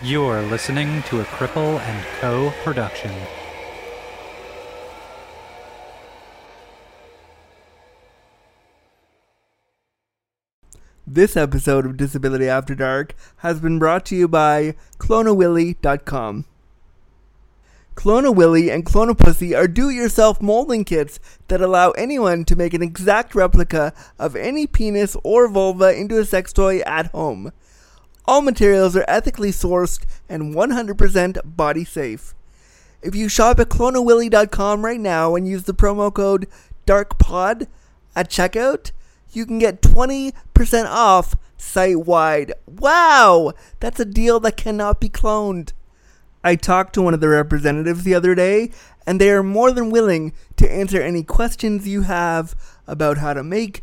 [0.00, 2.52] You're listening to a Cripple and Co.
[2.62, 3.10] production.
[11.04, 16.44] This episode of Disability After Dark has been brought to you by ClonAWilly.com.
[17.96, 21.18] ClonaWilly and ClonaPussy are do-it-yourself molding kits
[21.48, 26.24] that allow anyone to make an exact replica of any penis or vulva into a
[26.24, 27.50] sex toy at home.
[28.28, 32.34] All materials are ethically sourced and 100% body safe.
[33.00, 36.46] If you shop at clonawilly.com right now and use the promo code
[36.86, 37.68] DARKPOD
[38.14, 38.90] at checkout,
[39.32, 40.34] you can get 20%
[40.90, 42.52] off site wide.
[42.66, 43.54] Wow!
[43.80, 45.72] That's a deal that cannot be cloned.
[46.44, 48.72] I talked to one of the representatives the other day,
[49.06, 52.54] and they are more than willing to answer any questions you have
[52.86, 53.82] about how to make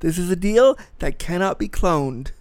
[0.00, 2.32] this is a deal that cannot be cloned.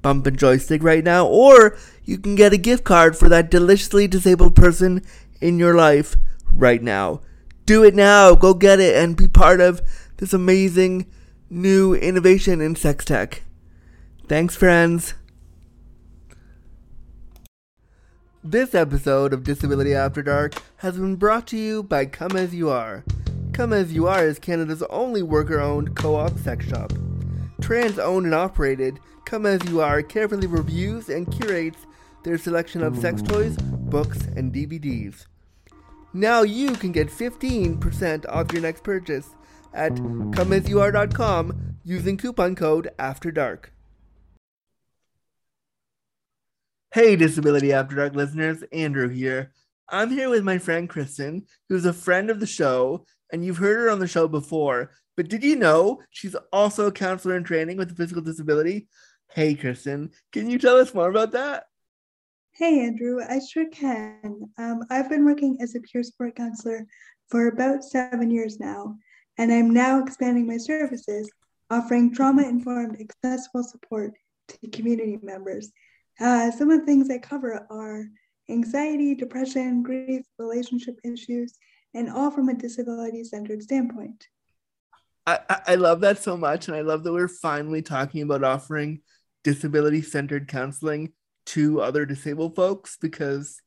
[0.03, 4.57] Bump'n Joystick right now or you can get a gift card for that deliciously disabled
[4.57, 5.03] person
[5.41, 6.17] in your life
[6.53, 7.21] right now.
[7.67, 8.35] Do it now.
[8.35, 9.83] Go get it and be part of
[10.17, 11.07] this amazing
[11.51, 13.43] new innovation in sex tech.
[14.27, 15.15] Thanks friends.
[18.43, 22.71] This episode of disability after dark has been brought to you by come as you
[22.71, 23.05] are.
[23.53, 26.93] Come as you are is canada's only worker-owned co-op sex shop
[27.61, 31.87] Trans owned and operated, Come As You Are carefully reviews and curates
[32.25, 35.27] their selection of sex toys, books, and DVDs.
[36.13, 39.29] Now you can get 15% off your next purchase
[39.75, 43.73] at comeasyouare.com using coupon code After Dark.
[46.93, 49.53] Hey, Disability After Dark listeners, Andrew here.
[49.91, 53.79] I'm here with my friend Kristen, who's a friend of the show, and you've heard
[53.79, 54.91] her on the show before.
[55.19, 58.87] But did you know she's also a counselor in training with a physical disability?
[59.33, 61.65] Hey, Kristen, can you tell us more about that?
[62.53, 64.49] Hey, Andrew, I sure can.
[64.59, 66.87] Um, I've been working as a peer support counselor
[67.31, 68.97] for about seven years now,
[69.39, 71.29] and I'm now expanding my services,
[71.69, 74.13] offering trauma informed, accessible support
[74.47, 75.73] to community members.
[76.21, 78.07] Uh, some of the things I cover are
[78.49, 81.59] anxiety, depression, grief, relationship issues,
[81.93, 84.29] and all from a disability centered standpoint.
[85.29, 86.69] I, I love that so much.
[86.69, 89.01] And I love that we're finally talking about offering
[89.45, 91.13] disability centered counseling
[91.47, 93.61] to other disabled folks because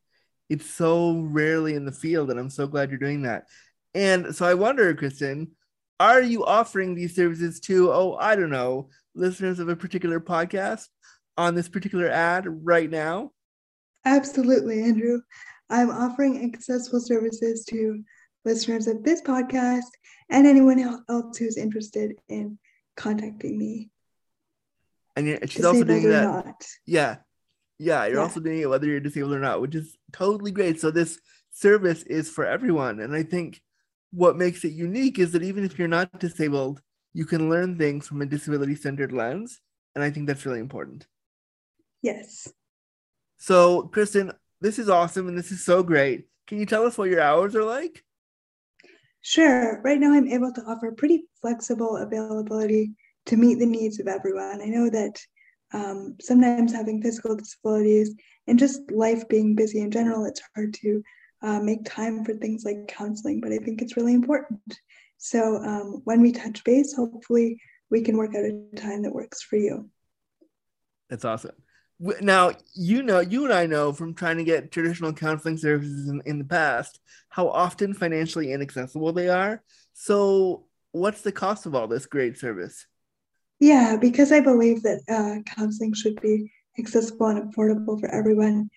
[0.49, 2.31] it's so rarely in the field.
[2.31, 3.45] And I'm so glad you're doing that.
[3.93, 5.51] And so I wonder, Kristen,
[5.99, 10.87] are you offering these services to, oh, I don't know, listeners of a particular podcast
[11.37, 13.31] on this particular ad right now?
[14.05, 15.21] Absolutely, Andrew.
[15.69, 18.03] I'm offering accessible services to
[18.45, 19.91] listeners of this podcast
[20.29, 22.57] and anyone else who's interested in
[22.95, 23.89] contacting me.
[25.15, 26.23] And you're, she's also doing that.
[26.23, 26.65] Not.
[26.85, 27.17] Yeah.
[27.77, 28.05] Yeah.
[28.05, 28.21] You're yeah.
[28.21, 30.79] also doing it whether you're disabled or not, which is totally great.
[30.79, 31.19] So this
[31.51, 32.99] service is for everyone.
[32.99, 33.61] And I think
[34.11, 36.81] what makes it unique is that even if you're not disabled,
[37.13, 39.59] you can learn things from a disability centered lens.
[39.95, 41.05] And I think that's really important.
[42.01, 42.47] Yes.
[43.37, 46.27] So, Kristen, this is awesome and this is so great.
[46.47, 48.03] Can you tell us what your hours are like?
[49.21, 49.81] Sure.
[49.83, 52.93] Right now, I'm able to offer pretty flexible availability
[53.27, 54.61] to meet the needs of everyone.
[54.61, 55.21] I know that
[55.73, 58.13] um, sometimes having physical disabilities
[58.47, 61.03] and just life being busy in general, it's hard to
[61.43, 64.79] uh, make time for things like counseling, but I think it's really important.
[65.17, 67.59] So um, when we touch base, hopefully
[67.89, 69.89] we can work out a time that works for you.
[71.09, 71.55] That's awesome
[72.19, 76.21] now you know you and i know from trying to get traditional counseling services in,
[76.25, 76.99] in the past
[77.31, 79.63] how often financially inaccessible they are.
[79.93, 82.85] So what's the cost of all this great service?
[83.59, 88.69] Yeah because i believe that uh, counseling should be accessible and affordable for everyone.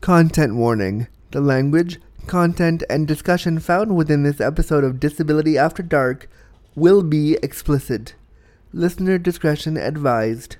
[0.01, 1.07] Content warning.
[1.31, 6.29] The language, content, and discussion found within this episode of Disability After Dark
[6.75, 8.13] will be explicit.
[8.71, 10.57] Listener discretion advised.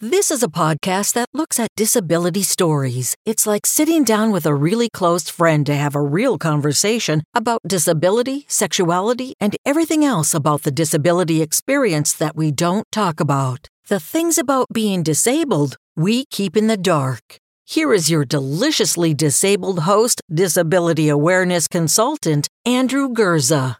[0.00, 3.14] This is a podcast that looks at disability stories.
[3.26, 7.60] It's like sitting down with a really close friend to have a real conversation about
[7.66, 13.68] disability, sexuality, and everything else about the disability experience that we don't talk about.
[13.88, 17.39] The things about being disabled, we keep in the dark.
[17.70, 23.76] Here is your deliciously disabled host, disability awareness consultant, Andrew Gurza.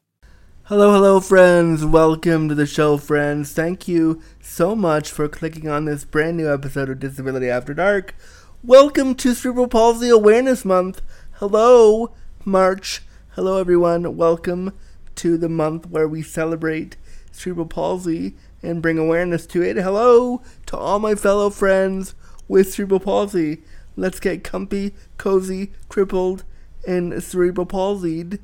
[0.67, 1.85] Hello, hello, friends.
[1.85, 3.51] Welcome to the show, friends.
[3.51, 8.15] Thank you so much for clicking on this brand new episode of Disability After Dark.
[8.63, 11.03] Welcome to Cerebral Palsy Awareness Month.
[11.41, 12.15] Hello,
[12.45, 13.03] March.
[13.31, 14.17] Hello, everyone.
[14.17, 14.73] Welcome
[15.17, 16.97] to the month where we celebrate
[17.33, 19.77] cerebral palsy and bring awareness to it.
[19.77, 22.15] Hello to all my fellow friends
[22.47, 23.65] with cerebral palsy.
[23.97, 26.45] Let's get comfy, cozy, crippled,
[26.87, 28.39] and cerebral palsied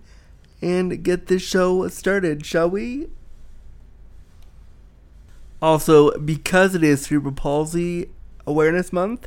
[0.60, 3.08] and get this show started, shall we?
[5.60, 8.10] Also, because it is Cerebral Palsy
[8.46, 9.26] Awareness Month,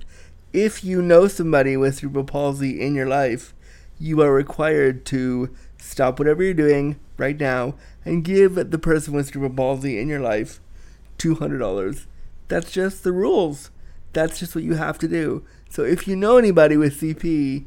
[0.53, 3.53] if you know somebody with cerebral palsy in your life,
[3.99, 7.75] you are required to stop whatever you're doing right now
[8.05, 10.59] and give the person with cerebral palsy in your life
[11.17, 12.05] $200.
[12.47, 13.69] That's just the rules.
[14.13, 15.43] That's just what you have to do.
[15.69, 17.65] So if you know anybody with CP,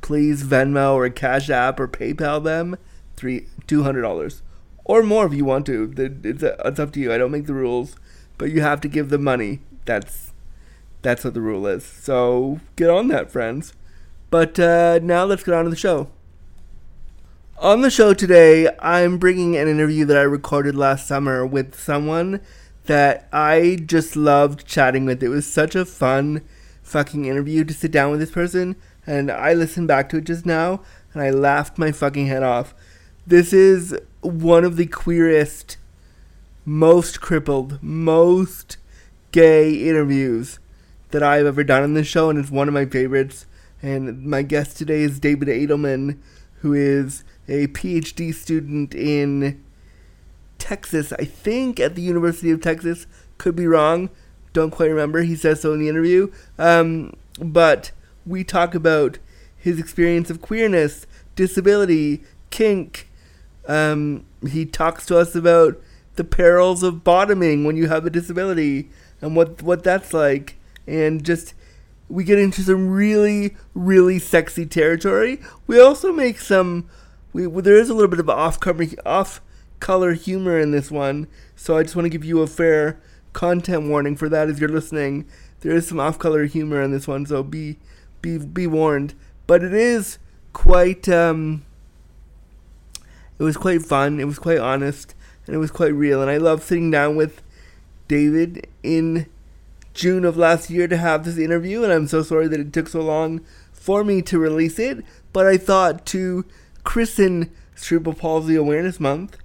[0.00, 2.76] please Venmo or Cash App or PayPal them
[3.16, 4.42] three two hundred dollars
[4.84, 5.92] or more if you want to.
[5.96, 7.12] It's it's up to you.
[7.12, 7.96] I don't make the rules,
[8.38, 9.60] but you have to give them money.
[9.84, 10.32] That's
[11.02, 11.84] that's what the rule is.
[11.84, 13.74] So get on that, friends.
[14.30, 16.08] But uh, now let's get on to the show.
[17.58, 22.40] On the show today, I'm bringing an interview that I recorded last summer with someone
[22.86, 25.22] that I just loved chatting with.
[25.22, 26.42] It was such a fun
[26.92, 30.44] fucking interview to sit down with this person, and I listened back to it just
[30.44, 30.82] now,
[31.14, 32.74] and I laughed my fucking head off.
[33.26, 35.78] This is one of the queerest,
[36.64, 38.76] most crippled, most
[39.32, 40.58] gay interviews
[41.10, 43.46] that I've ever done on this show, and it's one of my favorites.
[43.80, 46.18] And my guest today is David Edelman,
[46.60, 49.64] who is a PhD student in
[50.58, 53.06] Texas, I think, at the University of Texas.
[53.38, 54.10] Could be wrong.
[54.52, 55.22] Don't quite remember.
[55.22, 56.30] He says so in the interview.
[56.58, 57.92] Um, but
[58.26, 59.18] we talk about
[59.56, 61.06] his experience of queerness,
[61.36, 63.08] disability, kink.
[63.66, 65.80] Um, he talks to us about
[66.16, 68.90] the perils of bottoming when you have a disability
[69.20, 70.56] and what what that's like,
[70.86, 71.54] and just
[72.08, 75.40] we get into some really really sexy territory.
[75.66, 76.88] We also make some.
[77.32, 79.40] We there is a little bit of off color off
[79.80, 83.00] color humor in this one, so I just want to give you a fair
[83.32, 85.26] content warning for that as you're listening.
[85.60, 87.78] There is some off color humor in this one, so be
[88.20, 89.14] be be warned.
[89.46, 90.18] But it is
[90.52, 91.64] quite um
[93.38, 95.14] it was quite fun, it was quite honest,
[95.46, 96.20] and it was quite real.
[96.20, 97.42] And I love sitting down with
[98.08, 99.26] David in
[99.94, 102.88] June of last year to have this interview, and I'm so sorry that it took
[102.88, 103.40] so long
[103.72, 105.04] for me to release it.
[105.32, 106.44] But I thought to
[106.84, 109.38] christen Cerebral Palsy Awareness Month,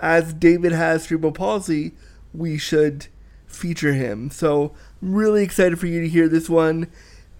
[0.00, 1.92] as David has cerebral palsy,
[2.32, 3.08] we should
[3.48, 4.30] feature him.
[4.30, 6.86] So I'm really excited for you to hear this one.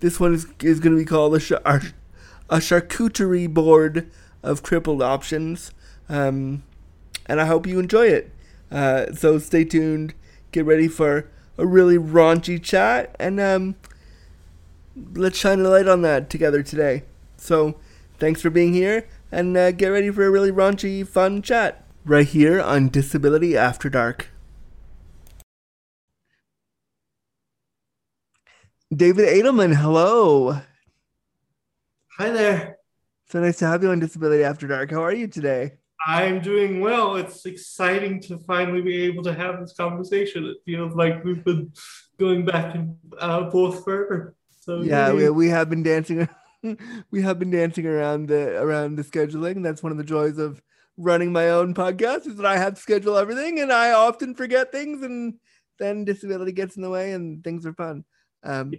[0.01, 1.61] This one is, is going to be called a, char-
[2.51, 4.11] a charcuterie board
[4.43, 5.73] of crippled options.
[6.09, 6.63] Um,
[7.27, 8.33] and I hope you enjoy it.
[8.71, 10.15] Uh, so stay tuned.
[10.51, 13.75] Get ready for a really raunchy chat, and um,
[15.15, 17.03] let's shine a light on that together today.
[17.37, 17.77] So
[18.19, 22.27] thanks for being here, and uh, get ready for a really raunchy, fun chat right
[22.27, 24.29] here on Disability After Dark.
[28.95, 30.63] David Edelman, hello.
[32.17, 32.79] Hi there.
[33.29, 34.91] So nice to have you on Disability After Dark.
[34.91, 35.73] How are you today?
[36.07, 37.17] I'm doing well.
[37.17, 40.47] It's exciting to finally be able to have this conversation.
[40.47, 41.71] It feels like we've been
[42.19, 44.35] going back and uh, forth forever.
[44.61, 46.27] So yeah, we, we have been dancing.
[47.11, 49.63] we have been dancing around the around the scheduling.
[49.63, 50.63] That's one of the joys of
[50.97, 54.73] running my own podcast is that I have to schedule everything, and I often forget
[54.73, 55.35] things, and
[55.79, 58.05] then disability gets in the way, and things are fun.
[58.43, 58.75] Um,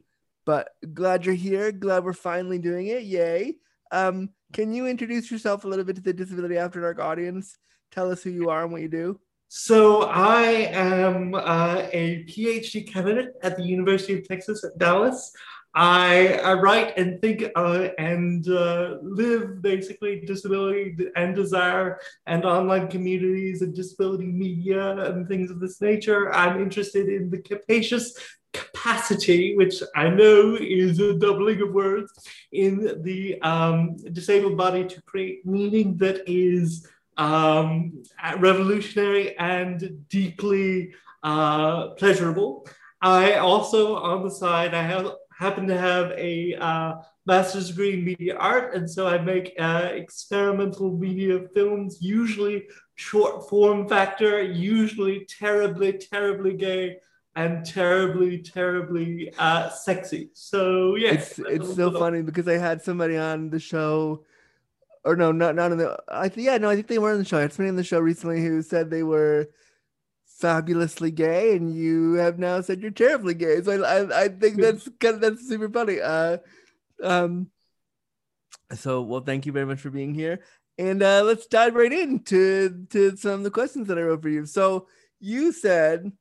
[0.46, 1.72] but glad you're here.
[1.72, 3.04] Glad we're finally doing it.
[3.04, 3.56] Yay!
[3.92, 7.58] Um, can you introduce yourself a little bit to the Disability After Dark audience?
[7.92, 9.20] Tell us who you are and what you do.
[9.48, 15.32] So I am uh, a PhD candidate at the University of Texas at Dallas.
[15.76, 22.88] I, I write and think uh, and uh, live basically disability and desire and online
[22.88, 26.34] communities and disability media and things of this nature.
[26.34, 28.16] I'm interested in the capacious
[28.54, 32.12] capacity, which I know is a doubling of words,
[32.52, 36.88] in the um, disabled body to create meaning that is
[37.18, 38.04] um,
[38.38, 42.68] revolutionary and deeply uh, pleasurable.
[43.02, 48.04] I also, on the side, I have happen to have a uh, master's degree in
[48.04, 55.26] media art, and so I make uh, experimental media films, usually short form factor, usually
[55.26, 56.98] terribly, terribly gay,
[57.40, 60.30] and terribly, terribly uh, sexy.
[60.34, 64.26] So yeah, it's it's so funny because I had somebody on the show,
[65.06, 65.98] or no, not not in the.
[66.10, 67.38] I think yeah, no, I think they were on the show.
[67.38, 69.50] I had somebody on the show recently who said they were
[70.26, 73.62] fabulously gay, and you have now said you're terribly gay.
[73.62, 76.02] So I I, I think that's kind of that's super funny.
[76.02, 76.38] Uh,
[77.02, 77.48] um.
[78.76, 80.42] So well, thank you very much for being here,
[80.78, 84.30] and uh, let's dive right into to some of the questions that I wrote for
[84.30, 84.46] you.
[84.46, 84.88] So
[85.22, 86.12] you said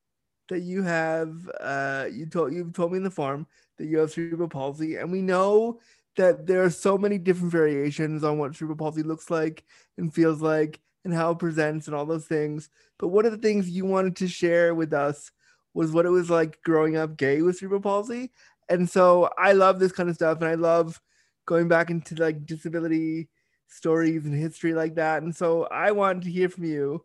[0.48, 4.10] that you have uh you told you've told me in the farm that you have
[4.10, 5.78] cerebral palsy and we know
[6.16, 9.64] that there are so many different variations on what cerebral palsy looks like
[9.96, 13.38] and feels like and how it presents and all those things but one of the
[13.38, 15.30] things you wanted to share with us
[15.74, 18.30] was what it was like growing up gay with cerebral palsy
[18.68, 21.00] and so i love this kind of stuff and i love
[21.46, 23.28] going back into like disability
[23.68, 27.02] stories and history like that and so i wanted to hear from you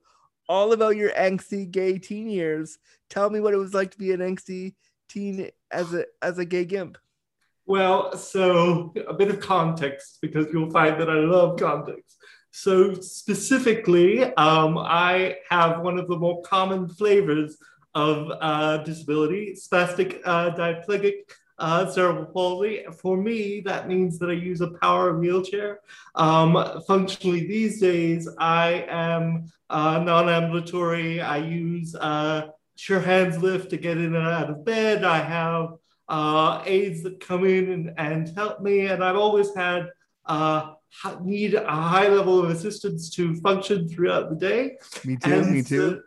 [0.50, 2.78] all about your angsty gay teen years.
[3.10, 4.74] Tell me what it was like to be an angsty
[5.10, 6.98] teen as a as a gay gimp.
[7.66, 12.18] Well, so a bit of context because you'll find that I love context.
[12.52, 17.58] So specifically, um, I have one of the more common flavors
[17.96, 21.14] of uh, disability, spastic uh, diplegic
[21.64, 22.84] uh, cerebral palsy.
[23.02, 25.80] For me, that means that I use a power wheelchair.
[26.14, 31.22] Um, functionally, these days, I am uh, non-ambulatory.
[31.22, 35.06] I use uh, SureHands lift to get in and out of bed.
[35.06, 35.76] I have
[36.10, 39.90] uh, aides that come in and, and help me, and I've always had
[40.26, 40.74] uh,
[41.22, 44.78] need a high level of assistance to function throughout the day.
[45.06, 45.32] Me too.
[45.32, 46.02] And me too.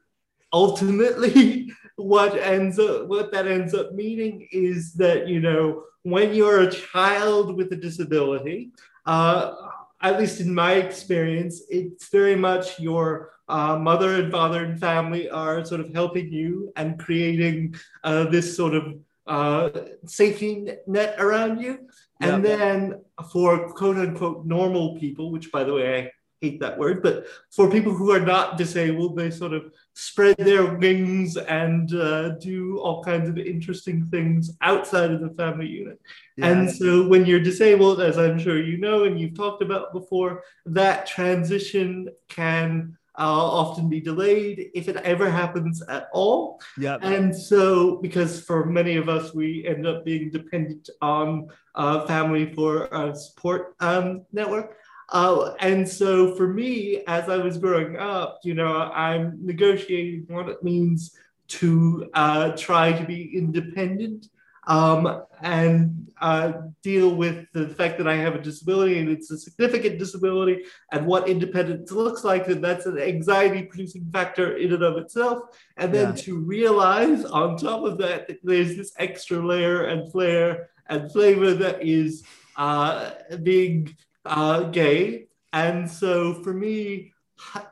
[0.53, 6.61] ultimately, what ends up what that ends up meaning is that you know when you're
[6.61, 8.71] a child with a disability
[9.07, 9.55] uh,
[10.03, 15.31] at least in my experience it's very much your uh, mother and father and family
[15.31, 17.75] are sort of helping you and creating
[18.05, 19.71] uh, this sort of uh,
[20.07, 21.79] safety net around you.
[22.21, 26.11] And then for quote unquote normal people which by the way i
[26.41, 30.75] hate that word, but for people who are not disabled, they sort of spread their
[30.75, 35.99] wings and uh, do all kinds of interesting things outside of the family unit.
[36.37, 36.49] Yeah.
[36.49, 40.43] And so when you're disabled, as I'm sure you know and you've talked about before,
[40.67, 46.61] that transition can uh, often be delayed if it ever happens at all.
[46.77, 46.99] Yeah.
[47.01, 52.53] And so, because for many of us, we end up being dependent on uh, family
[52.53, 54.77] for a support um, network.
[55.09, 60.49] Uh, and so for me, as I was growing up, you know, I'm negotiating what
[60.49, 61.17] it means
[61.49, 64.29] to uh, try to be independent
[64.67, 69.39] um, and uh, deal with the fact that I have a disability and it's a
[69.39, 72.49] significant disability and what independence looks like.
[72.49, 75.57] And that's an anxiety producing factor in and of itself.
[75.77, 76.23] And then yeah.
[76.23, 81.55] to realize on top of that, that there's this extra layer and flair and flavor
[81.55, 82.25] that is
[82.57, 83.11] uh,
[83.43, 83.95] being
[84.29, 85.27] uh, gay.
[85.53, 87.13] And so for me,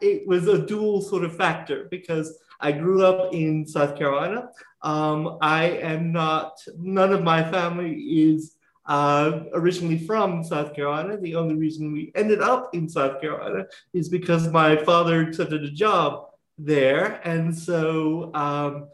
[0.00, 4.48] it was a dual sort of factor because I grew up in South Carolina.
[4.82, 8.56] Um, I am not, none of my family is
[8.86, 11.16] uh, originally from South Carolina.
[11.16, 15.70] The only reason we ended up in South Carolina is because my father accepted a
[15.70, 16.26] job
[16.58, 17.20] there.
[17.24, 18.88] And so um,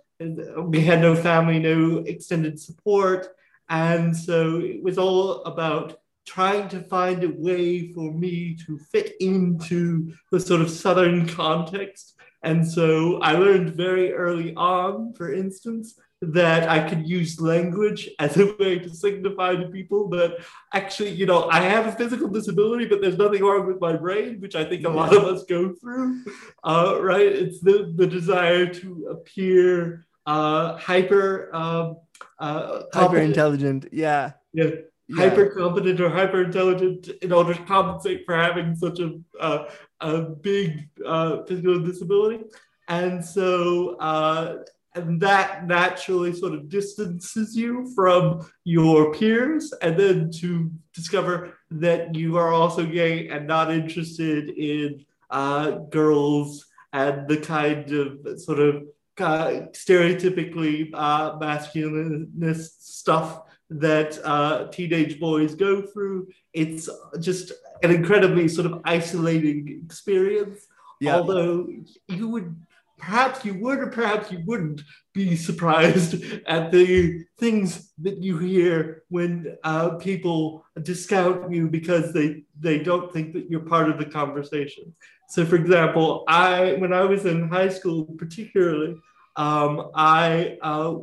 [0.69, 3.29] we had no family, no extended support.
[3.69, 6.00] And so it was all about
[6.31, 12.15] trying to find a way for me to fit into the sort of Southern context.
[12.45, 18.37] And so I learned very early on, for instance, that I could use language as
[18.37, 20.37] a way to signify to people that
[20.73, 24.41] actually, you know, I have a physical disability, but there's nothing wrong with my brain,
[24.41, 26.23] which I think a lot of us go through,
[26.63, 27.27] uh, right?
[27.27, 31.97] It's the, the desire to appear uh, hyper, um,
[32.39, 33.89] uh, hyper intelligent.
[33.91, 34.33] Yeah.
[34.53, 34.71] Yeah.
[35.11, 35.29] Yeah.
[35.29, 39.69] Hyper competent or hyper intelligent in order to compensate for having such a, uh,
[40.01, 42.45] a big uh, physical disability.
[42.87, 44.59] And so, uh,
[44.95, 49.73] and that naturally sort of distances you from your peers.
[49.83, 56.67] And then to discover that you are also gay and not interested in uh, girls
[56.93, 58.85] and the kind of sort of
[59.21, 66.29] uh, stereotypically uh, masculinist stuff that uh, teenage boys go through.
[66.53, 66.89] It's
[67.21, 70.67] just an incredibly sort of isolating experience.
[71.01, 71.17] Yeah.
[71.17, 71.69] Although
[72.09, 72.55] you would,
[72.99, 74.83] perhaps you would, or perhaps you wouldn't
[75.15, 82.45] be surprised at the things that you hear when uh, people discount you because they
[82.59, 84.95] they don't think that you're part of the conversation.
[85.29, 88.97] So, for example, I when I was in high school, particularly,
[89.37, 90.97] um, I uh,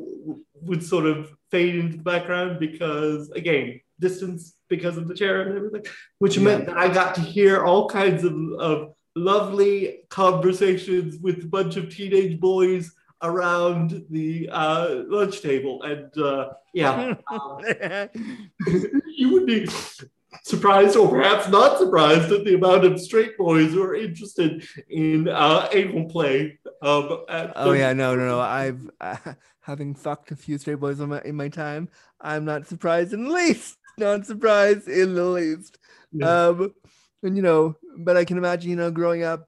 [0.62, 5.58] would sort of fade into the background because, again, distance because of the chair and
[5.58, 5.86] everything,
[6.20, 11.48] which meant that I got to hear all kinds of, of lovely conversations with a
[11.48, 12.92] bunch of teenage boys
[13.24, 15.82] around the uh, lunch table.
[15.84, 17.60] And uh, yeah, um,
[19.08, 19.68] you would be
[20.44, 25.28] surprised or perhaps not surprised at the amount of straight boys who are interested in
[25.28, 26.60] uh, anal play.
[26.82, 28.40] Um, at Oh yeah, no, no, no.
[28.40, 29.18] I've uh,
[29.62, 31.90] having fucked a few straight boys in my in my time.
[32.22, 33.78] I'm not surprised in the least.
[33.98, 35.78] Not surprised in the least.
[36.12, 36.48] Yeah.
[36.48, 36.74] Um,
[37.24, 39.48] and you know, but I can imagine, you know, growing up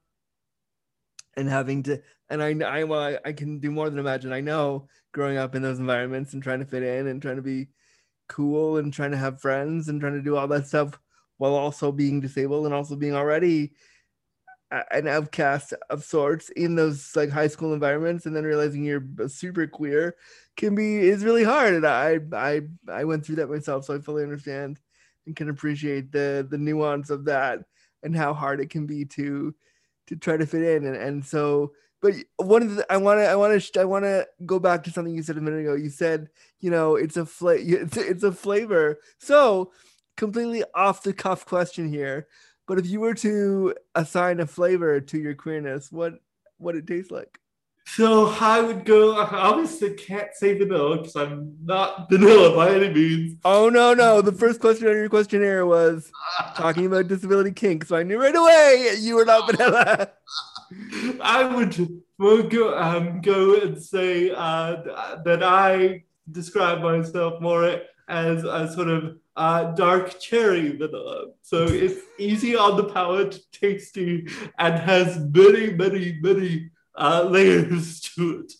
[1.36, 4.32] and having to, and I, I, well, I, I can do more than imagine.
[4.32, 7.42] I know growing up in those environments and trying to fit in and trying to
[7.42, 7.68] be
[8.30, 10.98] cool and trying to have friends and trying to do all that stuff
[11.36, 13.72] while also being disabled and also being already
[14.92, 19.66] an outcast of sorts in those like high school environments and then realizing you're super
[19.66, 20.14] queer
[20.56, 21.74] can be is really hard.
[21.74, 24.78] And i i i went through that myself so i fully understand
[25.26, 27.60] and can appreciate the the nuance of that
[28.02, 29.54] and how hard it can be to
[30.06, 30.86] to try to fit in.
[30.86, 34.04] And, and so but one of the i want to i want to i want
[34.04, 35.74] to go back to something you said a minute ago.
[35.74, 36.28] You said
[36.60, 39.00] you know it's a it's, it's a flavor.
[39.18, 39.72] So
[40.16, 42.28] completely off the cuff question here
[42.66, 46.14] but if you were to assign a flavor to your queerness what
[46.58, 47.39] what it tastes like
[47.96, 49.16] So I would go.
[49.16, 53.38] I obviously can't say vanilla because I'm not vanilla by any means.
[53.44, 56.10] oh no no the first question on your questionnaire was
[56.54, 60.10] talking about disability kink so i knew right away you were not vanilla
[61.20, 61.76] I would
[62.18, 64.82] well, go, um, go and say uh,
[65.24, 71.28] that I describe myself more as a sort of uh, dark cherry vanilla.
[71.42, 78.40] So it's easy on the palate, tasty, and has many, many, many uh, layers to
[78.40, 78.52] it.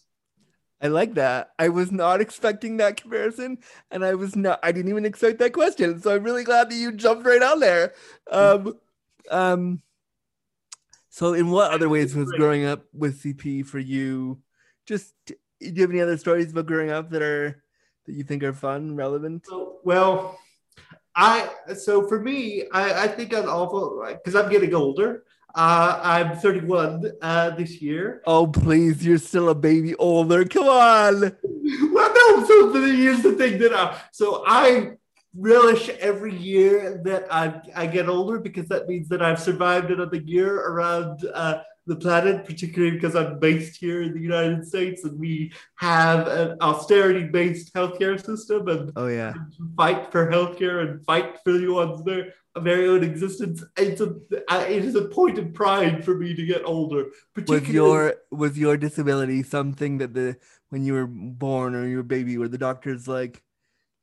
[0.83, 1.51] I like that.
[1.59, 3.59] I was not expecting that comparison,
[3.91, 4.61] and I was not.
[4.63, 6.01] I didn't even expect that question.
[6.01, 7.93] So I'm really glad that you jumped right on there.
[8.31, 8.79] Um,
[9.31, 9.83] um.
[11.11, 14.41] So, in what other ways was growing up with CP for you?
[14.87, 17.63] Just do you have any other stories about growing up that are
[18.07, 19.45] that you think are fun, relevant?
[19.47, 20.39] So, well,
[21.15, 25.25] I so for me, I, I think an awful because I'm getting older.
[25.55, 28.23] Uh, I'm 31 uh, this year.
[28.27, 29.05] Oh, please!
[29.05, 30.45] You're still a baby older.
[30.45, 31.37] Come on.
[31.93, 32.47] Well, no.
[32.47, 34.93] So the, here's the thing that I so I
[35.37, 40.17] relish every year that I I get older because that means that I've survived another
[40.17, 45.19] year around uh, the planet, particularly because I'm based here in the United States and
[45.19, 49.35] we have an austerity-based healthcare system and Oh yeah.
[49.77, 53.63] fight for healthcare and fight for the one's very, very own existence.
[53.77, 54.17] It's a
[54.69, 57.07] it is a point of pride for me to get older.
[57.35, 60.37] Particularly Was your was your disability something that the
[60.71, 63.43] when you were born or you were baby, were the doctors like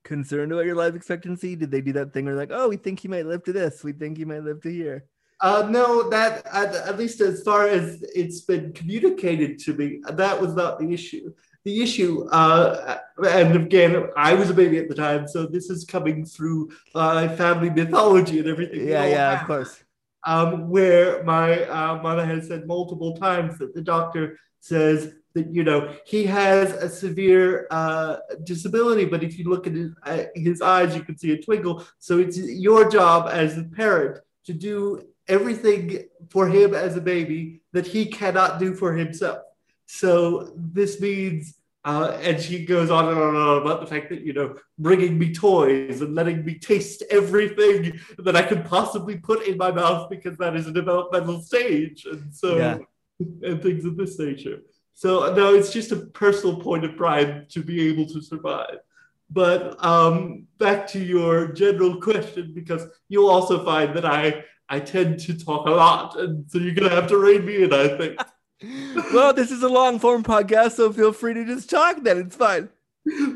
[0.04, 1.56] concerned about your life expectancy?
[1.56, 3.84] Did they do that thing where like, oh, we think you might live to this,
[3.84, 5.06] we think you might live to here?
[5.40, 10.40] Uh, no, that at, at least as far as it's been communicated to me, that
[10.40, 11.32] was not the issue.
[11.68, 13.00] The issue, uh,
[13.38, 16.60] and again, I was a baby at the time, so this is coming through
[16.96, 18.88] uh, family mythology and everything.
[18.88, 19.74] Yeah, yeah, of course.
[20.24, 25.64] um, where my uh, mother has said multiple times that the doctor says that you
[25.64, 30.62] know he has a severe uh, disability, but if you look at his, uh, his
[30.62, 31.86] eyes, you can see a twinkle.
[32.00, 37.62] So it's your job as a parent to do everything for him as a baby
[37.74, 39.40] that he cannot do for himself.
[39.86, 41.56] So this means
[41.88, 44.58] uh, and she goes on and on and on about the fact that, you know,
[44.78, 49.72] bringing me toys and letting me taste everything that I could possibly put in my
[49.72, 52.06] mouth because that is a developmental stage.
[52.06, 52.78] And so, Yeah.
[53.48, 54.58] and things of this nature.
[54.96, 58.80] So, no, it's just a personal point of pride to be able to survive.
[59.30, 65.22] But um, back to your general question, because you'll also find that I, I tend
[65.22, 66.20] to talk a lot.
[66.20, 68.20] And so you're going to have to rein me in, I think.
[69.14, 72.02] Well, this is a long form podcast, so feel free to just talk.
[72.02, 72.70] Then it's fine.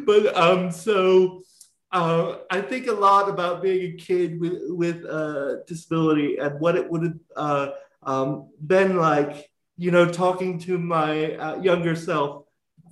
[0.06, 1.44] but um, so
[1.92, 6.76] uh, I think a lot about being a kid with with a disability and what
[6.76, 7.68] it would have uh,
[8.04, 9.48] um, been like.
[9.78, 12.46] You know, talking to my uh, younger self,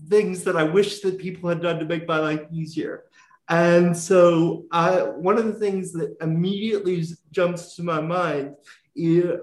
[0.08, 3.04] things that I wish that people had done to make my life easier.
[3.48, 8.56] And so, I, one of the things that immediately jumps to my mind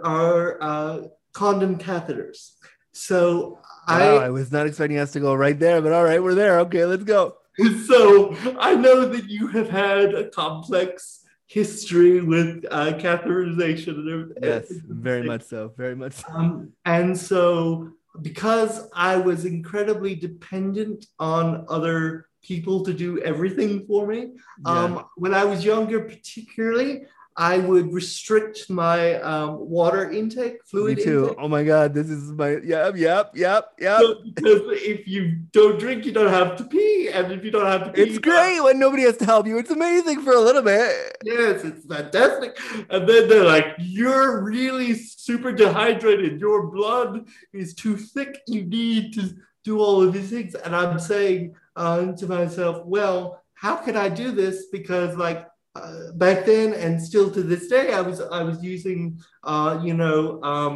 [0.03, 1.03] are uh,
[1.37, 2.56] condom catheters.
[2.97, 6.23] So Wow, I I was not expecting us to go right there, but all right,
[6.23, 6.61] we're there.
[6.61, 7.37] Okay, let's go.
[7.87, 14.43] so I know that you have had a complex history with uh, catheterization and everything.
[14.43, 15.73] Yes, very much so.
[15.77, 16.33] Very much so.
[16.33, 24.07] Um, and so, because I was incredibly dependent on other people to do everything for
[24.07, 24.33] me,
[24.65, 27.05] um, when I was younger, particularly,
[27.39, 31.23] I would restrict my um, water intake, fluid Me too.
[31.25, 31.39] intake.
[31.39, 34.01] Oh my god, this is my yep, yep, yep, yep.
[34.01, 37.67] So- because if you don't drink, you don't have to pee, and if you don't
[37.67, 39.59] have to pee, It's great when nobody has to help you.
[39.59, 41.17] It's amazing for a little bit.
[41.25, 42.59] Yes, it's fantastic.
[42.89, 46.41] And then they're like, you're really super dehydrated.
[46.41, 48.41] Your blood is too thick.
[48.47, 50.55] You need to do all of these things.
[50.55, 54.67] And I'm saying uh, to myself, well, how can I do this?
[54.73, 55.47] Because like
[55.77, 59.95] uh, back then and still to this day, I was I was using uh, you
[59.95, 60.75] know um,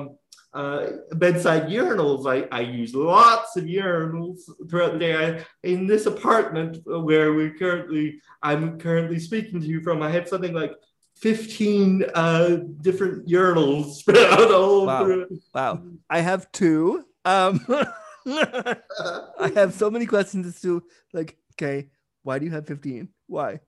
[0.53, 2.23] uh, bedside urinals.
[2.27, 5.15] I, I use lots of urinals throughout the day.
[5.25, 10.29] I, in this apartment where we currently I'm currently speaking to you from, I have
[10.29, 10.73] something like
[11.17, 15.03] 15 uh, different urinals spread out all Wow.
[15.05, 15.27] over.
[15.55, 15.83] Wow.
[16.09, 17.05] I have two.
[17.25, 17.61] Um
[18.27, 20.83] I have so many questions as to
[21.13, 21.89] like, okay,
[22.23, 23.09] why do you have 15?
[23.27, 23.61] Why?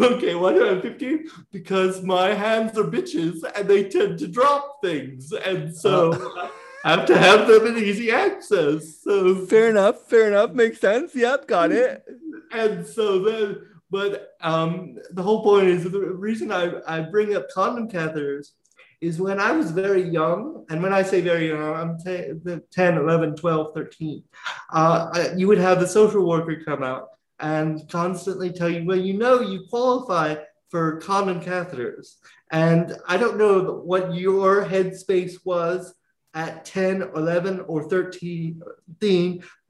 [0.00, 1.28] Okay, why do I have 15?
[1.50, 5.32] Because my hands are bitches and they tend to drop things.
[5.32, 6.12] And so
[6.84, 9.02] I have to have them in easy access.
[9.02, 10.00] So Fair enough.
[10.08, 10.52] Fair enough.
[10.52, 11.14] Makes sense.
[11.14, 12.04] Yep, got it.
[12.52, 17.50] and so then but um the whole point is the reason I, I bring up
[17.50, 18.52] condom catheters
[19.02, 22.96] is when I was very young, and when I say very young, I'm t- 10,
[22.98, 24.22] 11, 12, 13,
[24.72, 27.08] uh, I- you would have the social worker come out
[27.42, 30.36] and constantly tell you, well, you know, you qualify
[30.70, 32.14] for condom catheters.
[32.50, 35.92] And I don't know what your headspace was
[36.34, 38.62] at 10, 11, or 13,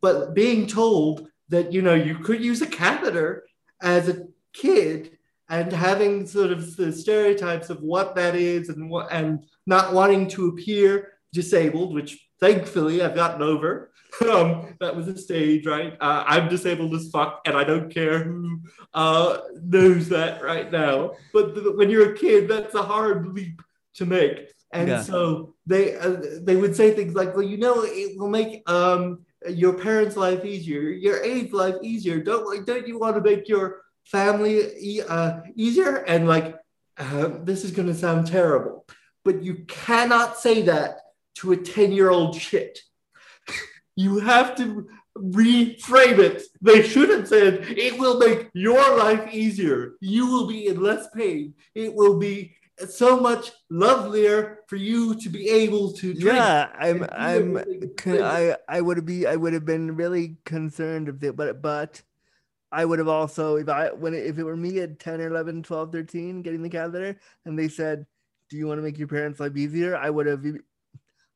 [0.01, 3.45] but being told that, you know, you could use a catheter
[3.81, 9.11] as a kid and having sort of the stereotypes of what that is and what
[9.13, 13.92] and not wanting to appear disabled, which thankfully I've gotten over.
[14.31, 15.95] Um, that was a stage, right?
[16.01, 18.61] Uh, I'm disabled as fuck, and I don't care who
[18.95, 21.13] uh, knows that right now.
[21.33, 23.61] But th- when you're a kid, that's a hard leap
[23.95, 24.51] to make.
[24.73, 25.03] And Yeah.
[25.03, 29.25] so they uh, they would say things like, "Well, you know, it will make um,
[29.49, 32.23] your parents' life easier, your aide's life easier.
[32.23, 36.57] Don't don't you want to make your family e- uh, easier?" And like,
[36.99, 38.87] uh, this is going to sound terrible,
[39.25, 40.91] but you cannot say that
[41.37, 42.79] to a ten year old shit.
[43.97, 46.43] You have to reframe it.
[46.61, 49.95] They should have said, it will make your life easier.
[50.01, 51.55] You will be in less pain.
[51.75, 52.57] It will be
[52.89, 56.37] so much lovelier for you to be able to drink.
[56.37, 57.63] Yeah, I'm I'm
[57.97, 62.03] con- I I would be I would have been really concerned if but but
[62.73, 65.29] I would have also if I when it, if it were me at 10 or
[65.29, 68.07] 11 12 13 getting the catheter and they said
[68.49, 70.45] do you want to make your parents life easier I would have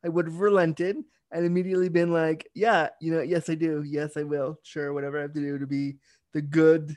[0.04, 3.82] I would have relented and immediately been like yeah you know yes I do.
[3.86, 4.58] Yes I will.
[4.62, 5.96] Sure whatever I have to do to be
[6.32, 6.96] the good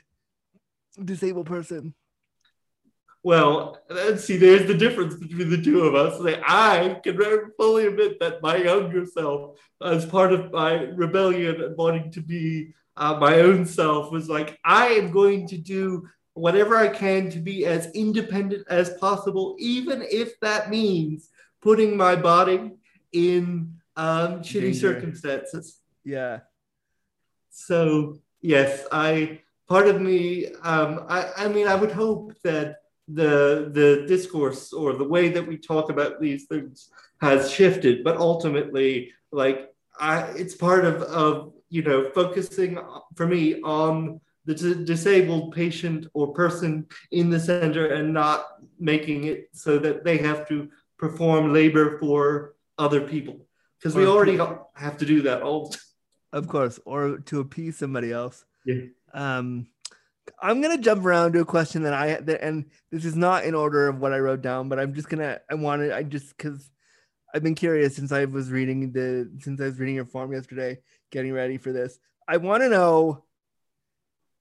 [1.04, 1.94] disabled person.
[3.22, 6.18] Well, let's see, there's the difference between the two of us.
[6.46, 7.18] I can
[7.58, 12.72] fully admit that my younger self, as part of my rebellion and wanting to be
[12.96, 17.40] uh, my own self, was like, I am going to do whatever I can to
[17.40, 21.28] be as independent as possible, even if that means
[21.60, 22.72] putting my body
[23.12, 24.80] in um, shitty Danger.
[24.86, 25.80] circumstances.
[26.04, 26.40] yeah
[27.50, 32.76] so yes, I part of me, um, I, I mean, I would hope that
[33.08, 38.16] the the discourse or the way that we talk about these things has shifted, but
[38.16, 42.78] ultimately, like, I, it's part of of you know focusing
[43.16, 48.46] for me on the d- disabled patient or person in the center and not
[48.78, 53.46] making it so that they have to perform labor for other people
[53.80, 54.38] because we already
[54.74, 55.74] have to do that all.
[56.32, 58.44] Of course, or to appease somebody else.
[58.64, 58.82] Yeah.
[59.12, 59.66] Um,
[60.40, 63.54] I'm gonna jump around to a question that I that, and this is not in
[63.54, 66.70] order of what I wrote down, but I'm just gonna I wanted I just because
[67.34, 70.78] I've been curious since I was reading the since I was reading your form yesterday,
[71.10, 71.98] getting ready for this.
[72.28, 73.24] I want to know.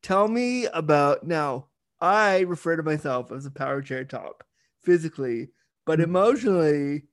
[0.03, 1.67] Tell me about now.
[1.99, 4.43] I refer to myself as a power chair top
[4.81, 5.49] physically,
[5.85, 6.03] but Mhm.
[6.03, 7.03] emotionally,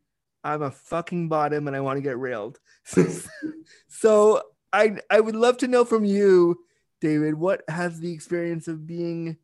[0.46, 2.60] I'm a fucking bottom and I want to get railed.
[3.88, 6.60] so I I would love to know from you,
[7.00, 9.38] David, what has the experience of being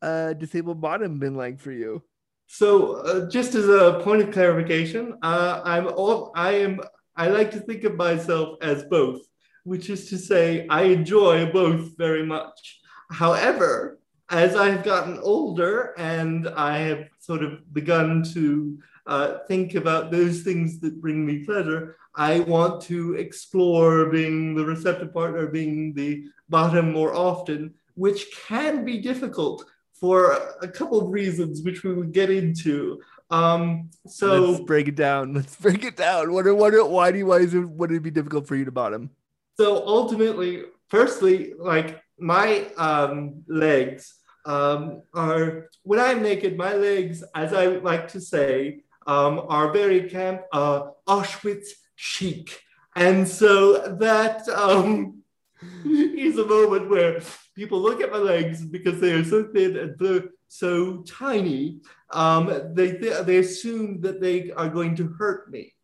[0.00, 2.04] a disabled bottom been like for you?
[2.46, 6.80] So, uh, just as a point of clarification, uh, I'm all I am.
[7.16, 9.20] I like to think of myself as both,
[9.64, 12.80] which is to say, I enjoy both very much.
[13.10, 13.98] However,
[14.30, 20.10] as I have gotten older and I have sort of begun to uh, think about
[20.10, 25.94] those things that bring me pleasure, I want to explore being the receptive partner, being
[25.94, 31.94] the bottom more often, which can be difficult for a couple of reasons, which we
[31.94, 33.00] would get into.
[33.30, 35.34] Um, so let's break it down.
[35.38, 36.32] Let's break it down.
[36.32, 38.72] What what why do you why is it would it be difficult for you to
[38.72, 39.10] bottom?
[39.58, 47.52] so ultimately, firstly, like my um, legs um, are when I'm naked, my legs, as
[47.52, 52.60] I like to say, um, are very camp uh, Auschwitz chic,
[52.94, 55.22] and so that um,
[55.84, 57.20] is a moment where
[57.56, 61.80] people look at my legs because they are so thin and so, tiny.
[62.10, 65.74] Um, they they assume that they are going to hurt me.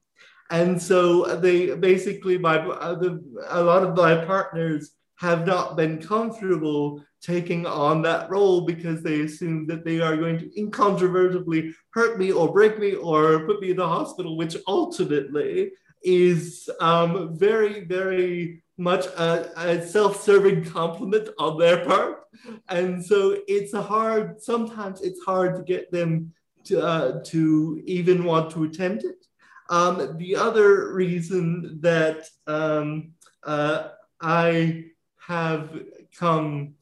[0.50, 6.00] And so they basically, my uh, the, a lot of my partners have not been
[6.00, 12.18] comfortable taking on that role because they assume that they are going to incontrovertibly hurt
[12.18, 15.70] me or break me or put me in the hospital, which ultimately
[16.02, 22.24] is um, very, very much a, a self-serving compliment on their part.
[22.68, 26.32] And so it's a hard, sometimes it's hard to get them
[26.64, 29.24] to, uh, to even want to attempt it.
[29.70, 33.12] Um, the other reason that um,
[33.44, 33.88] uh,
[34.20, 34.87] I
[35.26, 35.70] have
[36.18, 36.74] come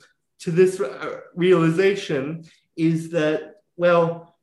[0.42, 0.81] to this
[1.35, 2.44] realization
[2.76, 4.37] is that, well,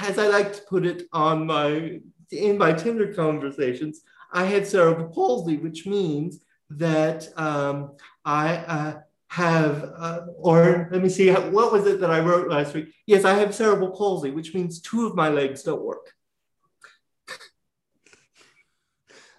[0.00, 2.00] as I like to put it on my
[2.32, 6.40] in my Tinder conversations, I had cerebral palsy, which means
[6.70, 12.20] that um, I uh, have, uh, or let me see, what was it that I
[12.20, 12.92] wrote last week?
[13.06, 16.12] Yes, I have cerebral palsy, which means two of my legs don't work.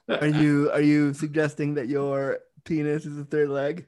[0.10, 3.88] Are you are you suggesting that your penis is a third leg?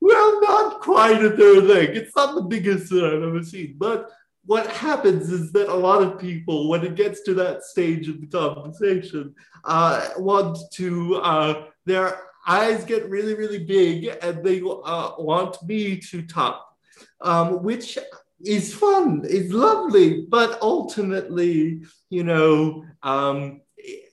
[0.00, 1.90] Well, not quite a third leg.
[1.96, 3.76] It's not the biggest that I've ever seen.
[3.78, 4.10] But
[4.44, 8.20] what happens is that a lot of people, when it gets to that stage of
[8.20, 15.12] the conversation, uh, want to, uh, their eyes get really, really big and they uh,
[15.18, 16.76] want me to top,
[17.20, 17.98] um, which
[18.44, 20.22] is fun, is lovely.
[20.28, 23.60] But ultimately, you know, um,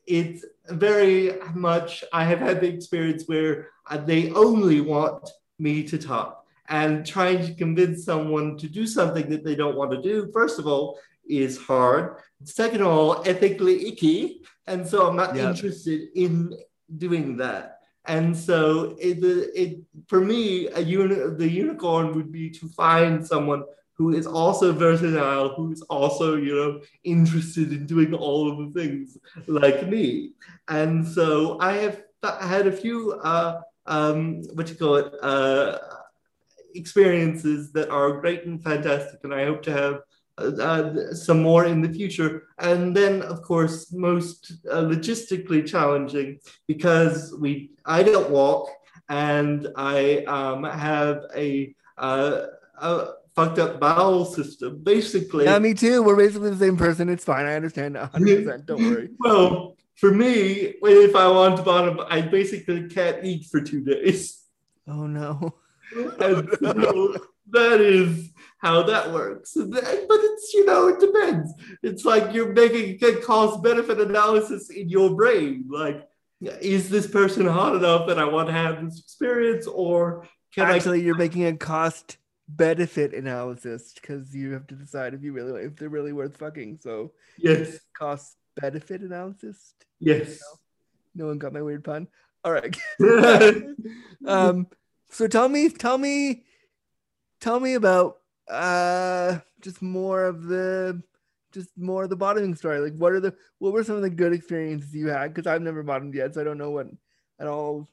[0.06, 3.70] it's very much, I have had the experience where
[4.06, 5.28] they only want
[5.60, 6.46] me to talk.
[6.68, 10.60] And trying to convince someone to do something that they don't want to do, first
[10.60, 12.18] of all, is hard.
[12.44, 14.42] Second of all, ethically icky.
[14.68, 16.54] And so I'm not interested in
[16.98, 17.80] doing that.
[18.06, 19.18] And so it,
[19.56, 24.72] it for me, a uni- the unicorn would be to find someone who is also
[24.72, 29.18] versatile, who's also, you know, interested in doing all of the things
[29.48, 30.32] like me.
[30.70, 32.04] And so I have
[32.40, 35.78] had a few, uh, um, what you call it, uh,
[36.76, 40.02] experiences that are great and fantastic, and I hope to have
[40.40, 42.44] uh, uh, some more in the future.
[42.60, 48.70] And then, of course, most uh, logistically challenging because we I don't walk
[49.10, 52.46] and I um, have a, uh,
[52.78, 54.82] a fucked up bowel system.
[54.84, 56.04] Basically, Yeah, me too.
[56.04, 57.10] We're basically the same person.
[57.10, 57.46] It's fine.
[57.46, 58.66] I understand 100%.
[58.66, 59.10] Don't worry.
[59.20, 64.44] Well, for me, if I want to bottom, I basically can't eat for two days.
[64.88, 65.56] Oh no.
[67.52, 69.54] That is how that works.
[69.56, 71.52] But it's, you know, it depends.
[71.82, 75.66] It's like you're making a cost benefit analysis in your brain.
[75.68, 76.08] Like,
[76.40, 81.02] is this person hot enough that I want to have this experience, or can Actually,
[81.02, 85.76] you're making a cost benefit analysis because you have to decide if you really if
[85.76, 86.80] they're really worth fucking.
[86.82, 89.74] So Yes, cost benefit analysis.
[90.00, 90.40] yes.
[91.16, 92.08] No one got my weird pun.
[92.44, 92.78] All right.
[94.26, 94.68] um.
[95.10, 96.44] So tell me, tell me,
[97.42, 98.18] tell me about
[98.50, 101.02] uh just more of the
[101.52, 102.80] just more of the bottoming story.
[102.80, 105.34] Like, what are the what were some of the good experiences you had?
[105.34, 106.88] Because I've never bottomed yet, so I don't know what
[107.40, 107.90] at all.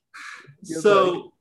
[0.64, 0.92] feels like.
[0.92, 1.32] So,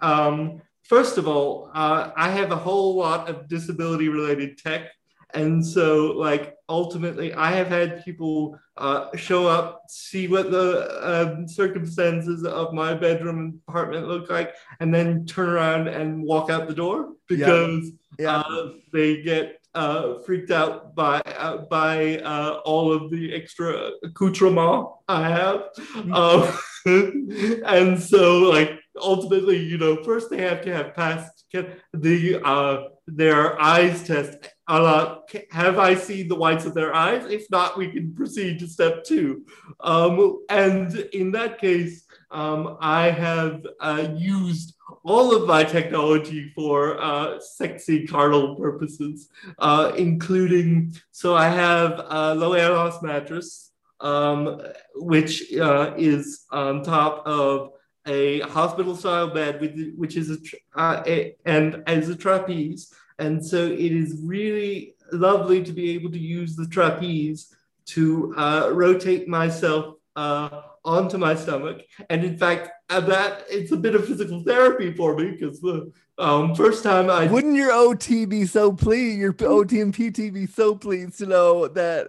[0.00, 4.90] um, first of all, uh, I have a whole lot of disability related tech.
[5.34, 11.46] And so, like, ultimately, I have had people uh, show up, see what the um,
[11.48, 16.74] circumstances of my bedroom apartment look like, and then turn around and walk out the
[16.74, 18.38] door because Yeah.
[18.38, 24.88] uh, they get uh, freaked out by uh, by uh, all of the extra accoutrement
[25.08, 25.64] I have.
[26.12, 26.58] Um,
[27.66, 31.44] and so, like, ultimately, you know, first they have to have passed
[31.92, 32.84] the uh,
[33.16, 34.48] their eyes test.
[34.68, 37.24] Have I seen the whites of their eyes?
[37.30, 39.46] If not, we can proceed to step two.
[39.80, 47.00] Um, and in that case, um, I have uh, used all of my technology for
[47.00, 54.60] uh, sexy carnal purposes, uh, including so I have a Loeros mattress, um,
[54.94, 57.72] which uh, is on top of
[58.08, 63.44] a hospital style bed with which is a, uh, a and as a trapeze and
[63.44, 69.28] so it is really lovely to be able to use the trapeze to uh, rotate
[69.28, 74.42] myself uh, onto my stomach and in fact uh, that it's a bit of physical
[74.42, 79.18] therapy for me because the um, first time I Wouldn't your OT be so pleased?
[79.18, 82.08] Your OT and PT be so pleased to know that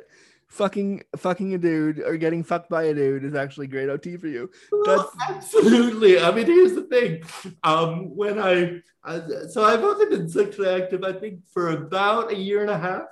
[0.49, 4.27] fucking fucking a dude or getting fucked by a dude is actually great OT for
[4.27, 4.49] you.
[4.71, 6.19] Well, absolutely.
[6.19, 7.23] I mean, here's the thing.
[7.63, 12.35] Um, when I, I so I've only been sexually active, I think, for about a
[12.35, 13.03] year and a half.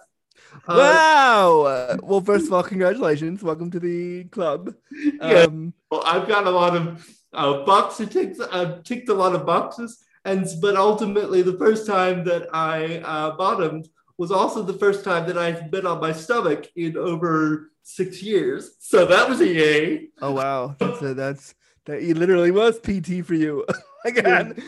[0.67, 1.62] Uh, wow.
[1.62, 3.43] Uh, well, first of all, congratulations.
[3.43, 4.73] Welcome to the club.
[4.91, 5.43] Yeah.
[5.43, 8.39] Um, well, I've got a lot of uh, boxes ticked.
[8.52, 13.36] I've ticked a lot of boxes, and but ultimately, the first time that I uh,
[13.36, 13.88] bottomed
[14.18, 18.72] was also the first time that I've been on my stomach in over six years.
[18.80, 20.10] So that was a yay.
[20.22, 20.76] oh wow.
[20.80, 23.66] A, that's that he literally was PT for you.
[24.06, 24.62] Again.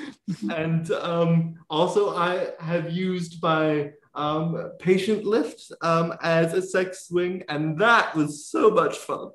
[0.50, 7.44] and um, also I have used my um, patient lift um, as a sex swing,
[7.48, 9.32] and that was so much fun.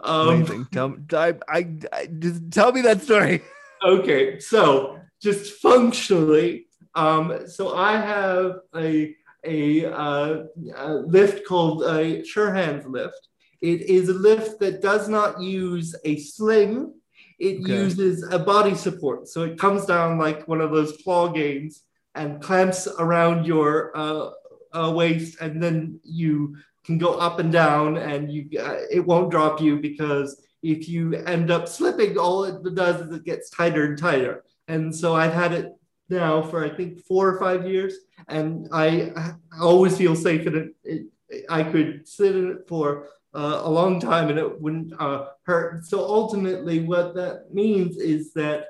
[0.00, 0.66] Um, Amazing.
[0.72, 3.42] Tell, I, I, I, just tell me that story.
[3.84, 10.42] okay, so just functionally, um, so I have a a, uh,
[10.76, 13.28] a lift called a SureHands lift.
[13.60, 16.94] It is a lift that does not use a sling.
[17.38, 17.72] It Okay.
[17.72, 19.28] uses a body support.
[19.28, 21.82] So it comes down like one of those claw games
[22.14, 24.30] and clamps around your uh,
[24.72, 29.30] uh, waist, and then you can go up and down, and you uh, it won't
[29.30, 33.84] drop you because if you end up slipping, all it does is it gets tighter
[33.86, 34.44] and tighter.
[34.68, 35.72] And so I've had it
[36.10, 37.94] now for I think four or five years,
[38.28, 40.74] and I, I always feel safe in it.
[40.84, 41.06] it.
[41.48, 45.86] I could sit in it for uh, a long time and it wouldn't uh, hurt.
[45.86, 48.66] So ultimately, what that means is that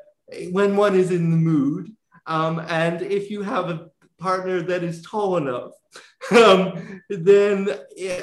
[0.50, 1.90] when one is in the mood,
[2.26, 5.72] um, and if you have a partner that is tall enough,
[6.32, 7.68] um, then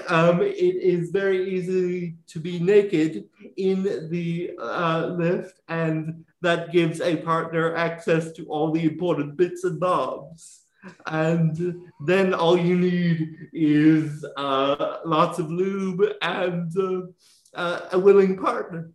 [0.08, 3.26] um, it is very easy to be naked
[3.58, 9.64] in the uh, lift, and that gives a partner access to all the important bits
[9.64, 10.62] and bobs.
[11.06, 17.02] And then all you need is uh, lots of lube and uh,
[17.54, 18.92] uh, a willing partner.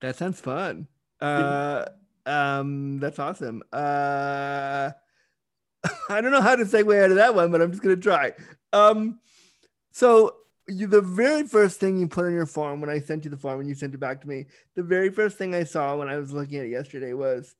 [0.00, 0.86] That sounds fun.
[1.20, 1.86] Uh,
[2.26, 3.62] um, that's awesome.
[3.72, 4.90] Uh,
[6.08, 8.32] I don't know how to segue out of that one, but I'm just gonna try.
[8.72, 9.20] Um,
[9.92, 10.36] so
[10.68, 13.36] you, the very first thing you put on your form when I sent you the
[13.36, 16.08] form and you sent it back to me, the very first thing I saw when
[16.08, 17.54] I was looking at it yesterday was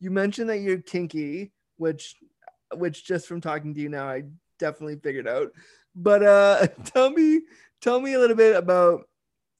[0.00, 2.16] you mentioned that you're kinky, which,
[2.74, 4.24] which just from talking to you now, I
[4.58, 5.52] definitely figured out.
[5.94, 7.42] But uh, tell me,
[7.80, 9.02] tell me a little bit about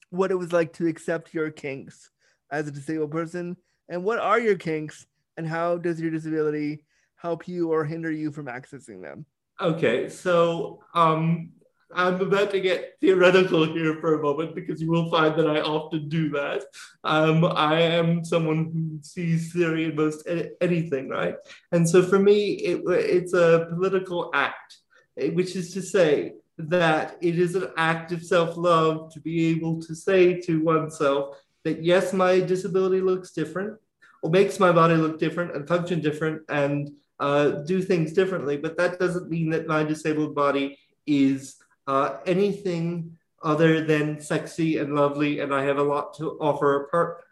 [0.09, 2.09] what it was like to accept your kinks
[2.49, 3.57] as a disabled person
[3.89, 5.05] and what are your kinks
[5.35, 6.83] and how does your disability
[7.17, 9.25] help you or hinder you from accessing them
[9.59, 11.49] Okay, so um,
[11.93, 15.61] I'm about to get theoretical here for a moment because you will find that I
[15.61, 16.63] often do that.
[17.03, 20.27] Um, I am someone who sees theory in most
[20.61, 21.35] anything, right?
[21.71, 24.77] And so for me, it, it's a political act,
[25.17, 29.47] eh, which is to say that it is an act of self love to be
[29.47, 33.79] able to say to oneself that, yes, my disability looks different
[34.21, 38.77] or makes my body look different and function different and uh, do things differently, but
[38.77, 41.57] that doesn't mean that my disabled body is
[41.87, 46.89] uh, anything other than sexy and lovely, and I have a lot to offer a
[46.89, 47.23] partner.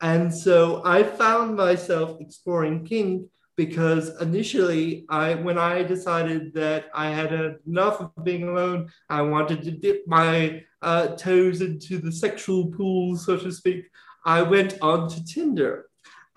[0.00, 7.10] And so I found myself exploring kink because initially I when I decided that I
[7.10, 7.32] had
[7.66, 13.16] enough of being alone, I wanted to dip my uh, toes into the sexual pool,
[13.16, 13.86] so to speak.
[14.24, 15.87] I went on to Tinder.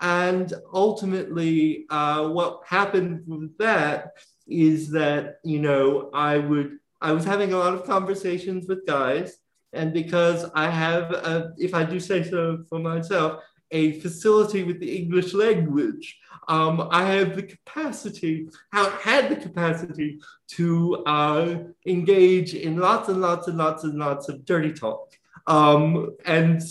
[0.02, 4.14] And ultimately, uh, what happened with that
[4.48, 9.38] is that, you know, I would, I was having a lot of conversations with guys.
[9.72, 14.80] And because I have, a, if I do say so for myself, a facility with
[14.80, 22.76] the English language, um, I have the capacity, had the capacity to uh, engage in
[22.76, 25.16] lots and lots and lots and lots of dirty talk.
[25.46, 26.62] Um, and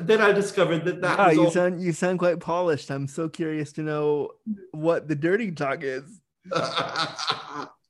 [0.00, 2.90] then I discovered that that wow, you all- sound you sound quite polished.
[2.90, 4.30] I'm so curious to know
[4.72, 6.20] what the dirty talk is.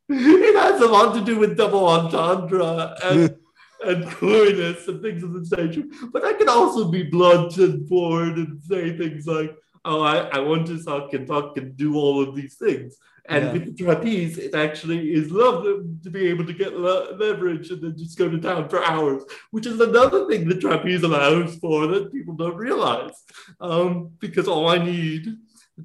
[0.09, 3.37] it has a lot to do with double entendre and,
[3.87, 5.85] and coyness and things of this nature.
[6.13, 10.39] But I can also be blunt and forward and say things like, oh, I, I
[10.41, 12.97] want to talk and talk and do all of these things.
[13.29, 13.53] And Yeah.
[13.53, 17.81] with the trapeze, it actually is lovely to be able to get le- leverage and
[17.81, 21.87] then just go to town for hours, which is another thing the trapeze allows for
[21.87, 23.15] that people don't realize.
[23.61, 25.37] Um, because all I need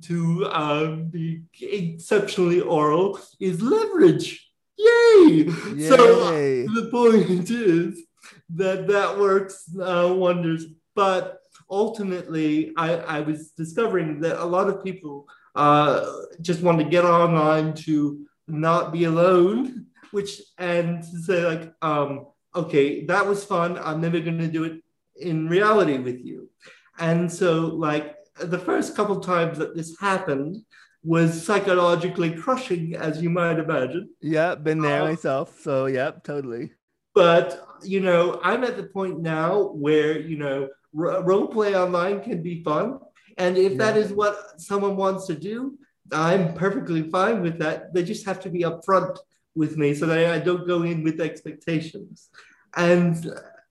[0.02, 4.50] to um, be exceptionally oral is leverage.
[4.78, 5.50] Yay!
[5.90, 6.32] So
[6.80, 8.04] the point is
[8.56, 10.66] that that works uh, wonders.
[10.96, 15.28] But ultimately, I, I was discovering that a lot of people
[15.58, 16.06] uh,
[16.42, 22.28] just wanted to get online to not be alone, which and to say like, um,
[22.56, 23.70] okay, that was fun.
[23.88, 24.76] I'm never going to do it
[25.30, 26.50] in reality with you.
[27.00, 27.52] And so,
[27.88, 30.54] like the first couple times that this happened
[31.04, 35.60] was psychologically crushing, as you might imagine Yeah, been there Uh, myself.
[35.62, 36.72] So yep, totally.
[37.16, 37.46] but
[37.94, 39.50] you know i'm at the point now
[39.86, 40.58] where you know
[40.98, 42.88] r- role play online can be fun
[43.38, 44.02] and if that Yeah.
[44.04, 44.36] is what
[44.70, 45.78] someone wants to do
[46.12, 49.18] i'm perfectly fine with that they just have to be upfront
[49.56, 52.30] with me so that i don't go in with expectations
[52.76, 53.16] and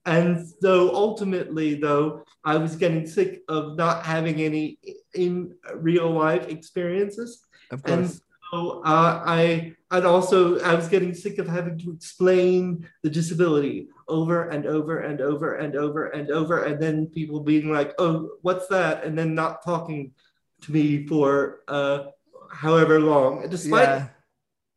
[0.05, 0.29] and
[0.61, 4.65] so ultimately though i was getting sick of not having any
[5.13, 5.33] in
[5.75, 7.29] real life experiences
[7.71, 8.21] Of and course.
[8.51, 10.39] so uh, I and also
[10.71, 13.77] I was getting sick of having to explain the disability
[14.07, 18.31] over and over and over and over and over, and then people being like, "Oh,
[18.41, 20.13] what's that?" and then not talking
[20.61, 22.05] to me for uh,
[22.51, 23.41] however long.
[23.43, 24.07] And despite yeah.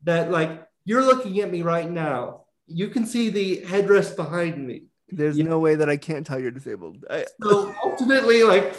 [0.05, 4.85] that, like you're looking at me right now, you can see the headrest behind me.
[5.09, 5.45] There's Yeah.
[5.45, 7.05] no way that I can't tell you're disabled.
[7.11, 8.75] I, So ultimately, like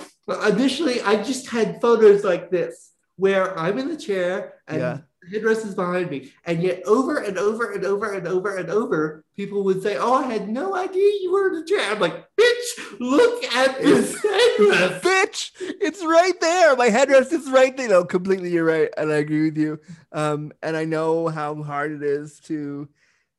[0.47, 4.97] initially, I just had photos like this where I'm in the chair and Yeah.
[5.29, 9.23] Headrest is behind me, and yet over and over and over and over and over,
[9.35, 12.25] people would say, "Oh, I had no idea you were in the chair." I'm like,
[12.39, 16.75] "Bitch, look at this headrest." bitch, it's right there.
[16.75, 17.89] My headrest is right there.
[17.89, 19.79] No, completely, you're right, and I agree with you.
[20.11, 22.89] Um, and I know how hard it is to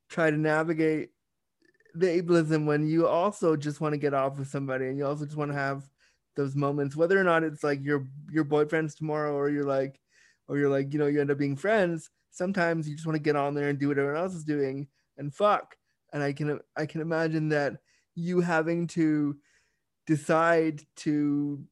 [0.09, 1.11] try to navigate
[1.95, 5.25] the ableism when you also just want to get off with somebody, and you also
[5.25, 5.89] just want to have
[6.35, 9.99] those moments, whether or not it's like your your boyfriend's tomorrow, or you're like,
[10.49, 12.11] or you're like, you know, you end up being friends.
[12.31, 14.89] Sometimes you just want to get on there and do what everyone else is doing
[15.19, 15.77] and fuck.
[16.13, 17.79] And I can I can imagine that
[18.15, 19.37] you having to
[20.07, 21.63] decide to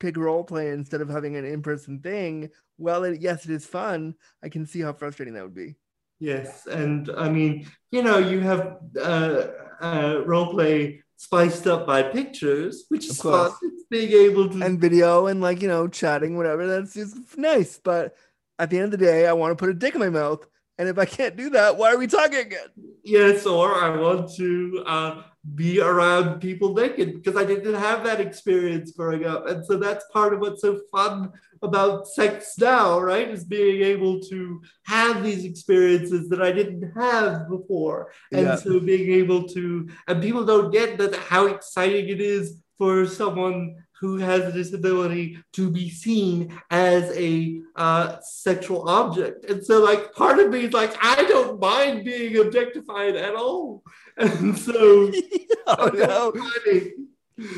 [0.00, 4.14] pick role play instead of having an in-person thing well it, yes it is fun
[4.42, 5.76] i can see how frustrating that would be
[6.22, 9.46] Yes, and I mean, you know, you have uh,
[9.82, 13.52] uh, role play spiced up by pictures, which is fun.
[13.62, 17.78] It's being able to and video and like you know chatting whatever that's just nice.
[17.82, 18.16] But
[18.58, 20.46] at the end of the day i want to put a dick in my mouth
[20.78, 22.68] and if i can't do that why are we talking again?
[23.02, 25.22] Yes, or I want to uh,
[25.54, 29.48] be around people naked because I didn't have that experience growing up.
[29.48, 31.32] And so that's part of what's so fun
[31.62, 33.28] about sex now, right?
[33.28, 38.12] Is being able to have these experiences that I didn't have before.
[38.30, 38.54] And Yeah.
[38.56, 43.76] so being able to, and people don't get that how exciting it is for someone
[44.02, 49.48] who has a disability to be seen as a uh, sexual object.
[49.48, 53.84] And so, like, part of me is like, I don't mind being objectified at all.
[54.18, 55.10] And so,
[55.68, 56.90] oh no funny.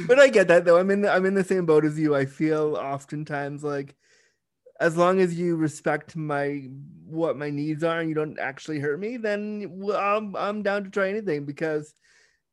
[0.07, 0.79] but I get that though.
[0.79, 2.15] I'm in the, I'm in the same boat as you.
[2.15, 3.97] I feel oftentimes like
[4.79, 6.69] as long as you respect my
[7.07, 10.91] what my needs are and you don't actually hurt me, then I'm I'm down to
[10.91, 11.93] try anything because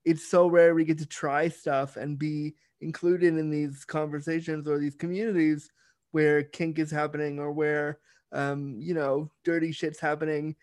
[0.03, 4.79] it's so rare we get to try stuff and be included in these conversations or
[4.79, 5.71] these communities
[6.11, 7.99] where kink is happening or where
[8.31, 10.55] um, you know dirty shit's happening.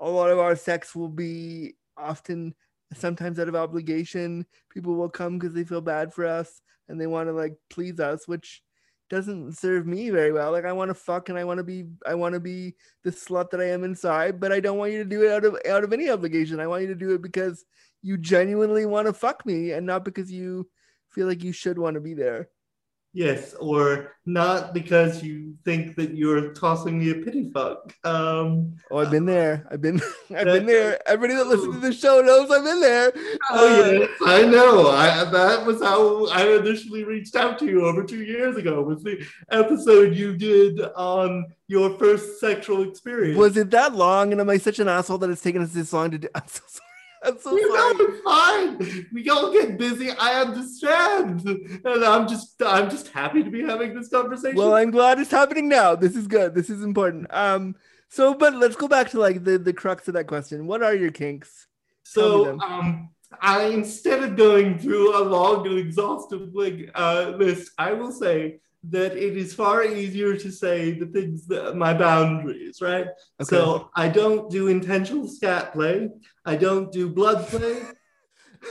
[0.00, 2.54] A lot of our sex will be often
[2.94, 4.46] sometimes out of obligation.
[4.70, 8.00] People will come because they feel bad for us and they want to like please
[8.00, 8.62] us, which
[9.08, 10.52] doesn't serve me very well.
[10.52, 13.10] Like I want to fuck and I want to be I want to be the
[13.10, 15.56] slut that I am inside, but I don't want you to do it out of
[15.68, 16.60] out of any obligation.
[16.60, 17.64] I want you to do it because
[18.02, 20.68] you genuinely want to fuck me and not because you
[21.12, 22.48] feel like you should want to be there.
[23.14, 27.94] Yes, or not because you think that you're tossing me a pity fuck.
[28.04, 29.66] Um, oh, I've been there.
[29.70, 30.00] I've been,
[30.34, 30.98] I've been there.
[31.06, 33.12] Everybody that listens to the show knows I've been there.
[33.50, 34.88] Oh uh, yes, I know.
[34.88, 38.80] I that was how I initially reached out to you over two years ago.
[38.80, 43.36] Was the episode you did on your first sexual experience?
[43.36, 44.32] Was it that long?
[44.32, 46.28] And am I such an asshole that it's taken us this long to do?
[46.34, 46.91] I'm so sorry.
[47.24, 47.94] I'm so you sorry.
[47.98, 49.06] know, fine.
[49.12, 50.10] We all get busy.
[50.10, 54.56] I understand, and I'm just, I'm just happy to be having this conversation.
[54.56, 55.94] Well, I'm glad it's happening now.
[55.94, 56.54] This is good.
[56.54, 57.26] This is important.
[57.30, 57.76] Um,
[58.08, 60.66] so, but let's go back to like the the crux of that question.
[60.66, 61.66] What are your kinks?
[62.02, 63.10] So, um,
[63.40, 68.60] I instead of going through a long and exhaustive like uh, list, I will say
[68.84, 73.06] that it is far easier to say the things that my boundaries, right?
[73.40, 73.48] Okay.
[73.48, 76.08] So I don't do intentional scat play.
[76.44, 77.82] I don't do blood play.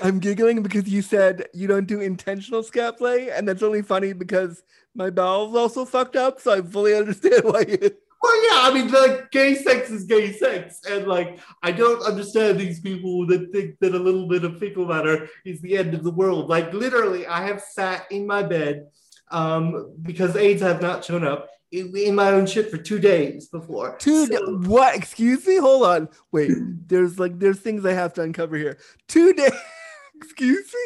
[0.03, 4.13] I'm giggling because you said you don't do intentional scat play, and that's only funny
[4.13, 4.63] because
[4.95, 7.91] my bowels also fucked up, so I fully understand why you.
[8.23, 12.59] Well, yeah, I mean, like, gay sex is gay sex, and like, I don't understand
[12.59, 16.03] these people that think that a little bit of fecal matter is the end of
[16.03, 16.47] the world.
[16.47, 18.85] Like, literally, I have sat in my bed
[19.31, 23.95] um, because aides have not shown up in my own shit for two days before.
[23.97, 24.95] Two so, what?
[24.95, 25.57] Excuse me.
[25.57, 26.09] Hold on.
[26.31, 26.51] Wait.
[26.87, 28.77] There's like there's things I have to uncover here.
[29.07, 29.51] Two days.
[30.15, 30.79] Excuse me.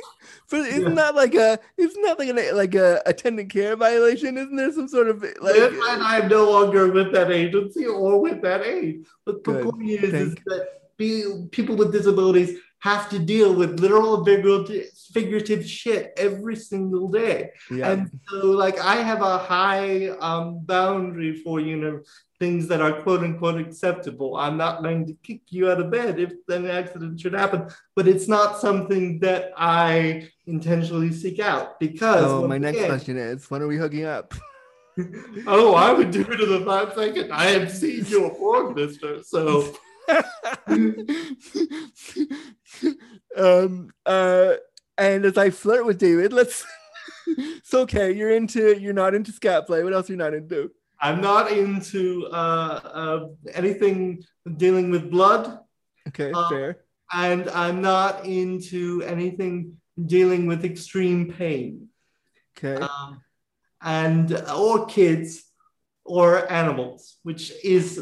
[0.49, 0.95] But isn't yeah.
[0.95, 4.37] that like a isn't that like a like a attendant care violation?
[4.37, 5.55] Isn't there some sort of like?
[5.55, 9.05] and I'm no longer with that agency or with that aide.
[9.25, 9.63] But the Good.
[9.65, 10.67] point is, is that
[10.97, 17.49] be, people with disabilities have to deal with literal figurative, figurative shit every single day.
[17.71, 17.89] Yeah.
[17.89, 22.01] And so, like, I have a high um, boundary for, you know,
[22.39, 24.38] things that are quote unquote acceptable.
[24.38, 28.07] I'm not going to kick you out of bed if an accident should happen, but
[28.07, 32.23] it's not something that I intentionally seek out because.
[32.23, 34.36] Oh, my next again, question is when are we hooking up?
[35.47, 37.31] oh, I would do it in a five second.
[37.33, 39.23] I have seen your porn, mister.
[39.23, 39.73] So.
[43.37, 44.53] um, uh,
[44.97, 46.65] and as I flirt with David, let's.
[47.27, 48.11] it's okay.
[48.11, 48.79] You're into.
[48.79, 49.83] You're not into scat play.
[49.83, 50.71] What else are you not into?
[50.99, 54.23] I'm not into uh, uh, anything
[54.57, 55.59] dealing with blood.
[56.07, 56.77] Okay, uh, fair.
[57.13, 61.89] And I'm not into anything dealing with extreme pain.
[62.57, 62.81] Okay.
[62.81, 63.21] Um,
[63.81, 65.43] and or kids
[66.03, 68.01] or animals, which is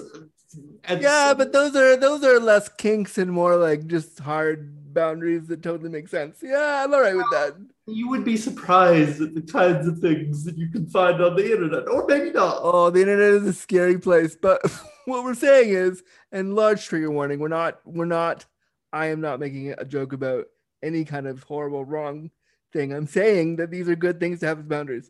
[0.90, 5.64] yeah, but those are those are less kinks and more like just hard boundaries that
[5.64, 6.40] totally make sense.
[6.42, 7.56] Yeah, I'm all right with that.
[7.88, 11.52] You would be surprised at the kinds of things that you can find on the
[11.52, 12.60] internet, or maybe not.
[12.62, 14.36] Oh, the internet is a scary place.
[14.36, 14.62] But
[15.06, 18.46] what we're saying is, and large trigger warning, we're not we're not.
[18.92, 20.46] I am not making a joke about
[20.84, 22.30] any kind of horrible wrong
[22.72, 22.94] thing.
[22.94, 25.10] I'm saying that these are good things to have as boundaries.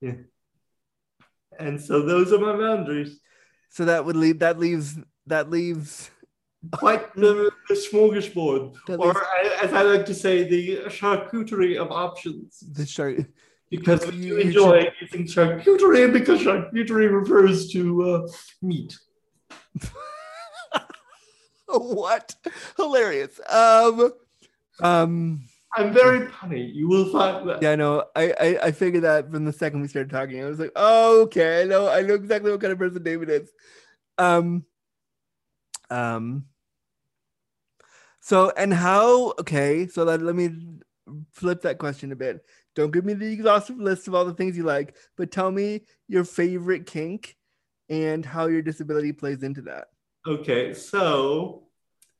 [0.00, 0.14] Yeah.
[1.58, 3.20] And so those are my boundaries.
[3.72, 6.10] So that would leave that leaves that leaves
[6.72, 9.16] quite the, the smorgasbord, or
[9.62, 12.60] as I like to say, the charcuterie of options.
[12.60, 13.16] The shark.
[13.70, 14.92] Because you, you enjoy should...
[15.00, 18.28] using charcuterie, because charcuterie refers to uh,
[18.60, 18.94] meat.
[21.66, 22.34] what?
[22.76, 23.40] Hilarious.
[23.48, 24.12] Um,
[24.80, 25.44] um,
[25.74, 26.72] I'm very punny.
[26.74, 27.62] You will find that.
[27.62, 28.04] Yeah, I know.
[28.14, 30.42] I, I I figured that from the second we started talking.
[30.42, 31.88] I was like, oh, okay, I know.
[31.88, 33.50] I know exactly what kind of person David is.
[34.18, 34.64] Um.
[35.90, 36.46] Um.
[38.20, 39.34] So and how?
[39.40, 40.50] Okay, so let let me
[41.32, 42.44] flip that question a bit.
[42.74, 45.82] Don't give me the exhaustive list of all the things you like, but tell me
[46.08, 47.36] your favorite kink
[47.88, 49.88] and how your disability plays into that.
[50.26, 51.64] Okay, so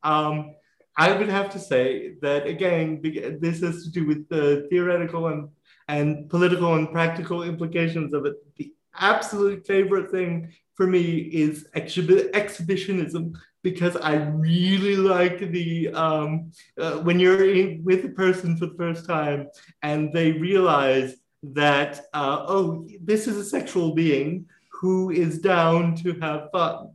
[0.03, 0.55] um
[0.97, 3.01] I would have to say that again,
[3.41, 5.49] this has to do with the theoretical and,
[5.89, 8.35] and political and practical implications of it.
[8.57, 13.33] The absolute favorite thing for me is exhibi- exhibitionism
[13.63, 18.75] because I really like the um, uh, when you're in, with a person for the
[18.75, 19.49] first time
[19.83, 26.13] and they realize that uh, oh, this is a sexual being who is down to
[26.21, 26.91] have fun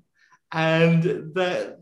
[0.51, 1.79] and that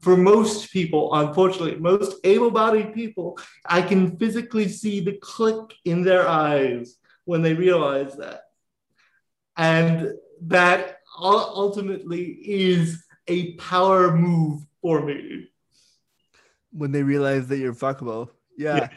[0.00, 6.02] for most people, unfortunately, most able bodied people, I can physically see the click in
[6.02, 8.42] their eyes when they realize that.
[9.56, 15.48] And that ultimately is a power move for me.
[16.72, 18.30] When they realize that you're fuckable.
[18.56, 18.76] Yeah.
[18.76, 18.88] Yeah.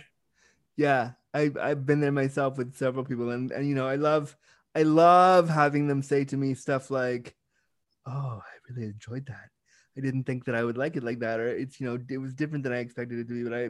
[0.77, 1.11] yeah.
[1.35, 4.35] I, I've been there myself with several people and, and you know, I love
[4.75, 7.35] I love having them say to me stuff like,
[8.05, 9.49] Oh, really enjoyed that.
[9.97, 12.17] I didn't think that I would like it like that, or it's you know, it
[12.17, 13.69] was different than I expected it to be, but I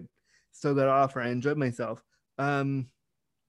[0.52, 2.02] still got off or I enjoyed myself.
[2.38, 2.88] Um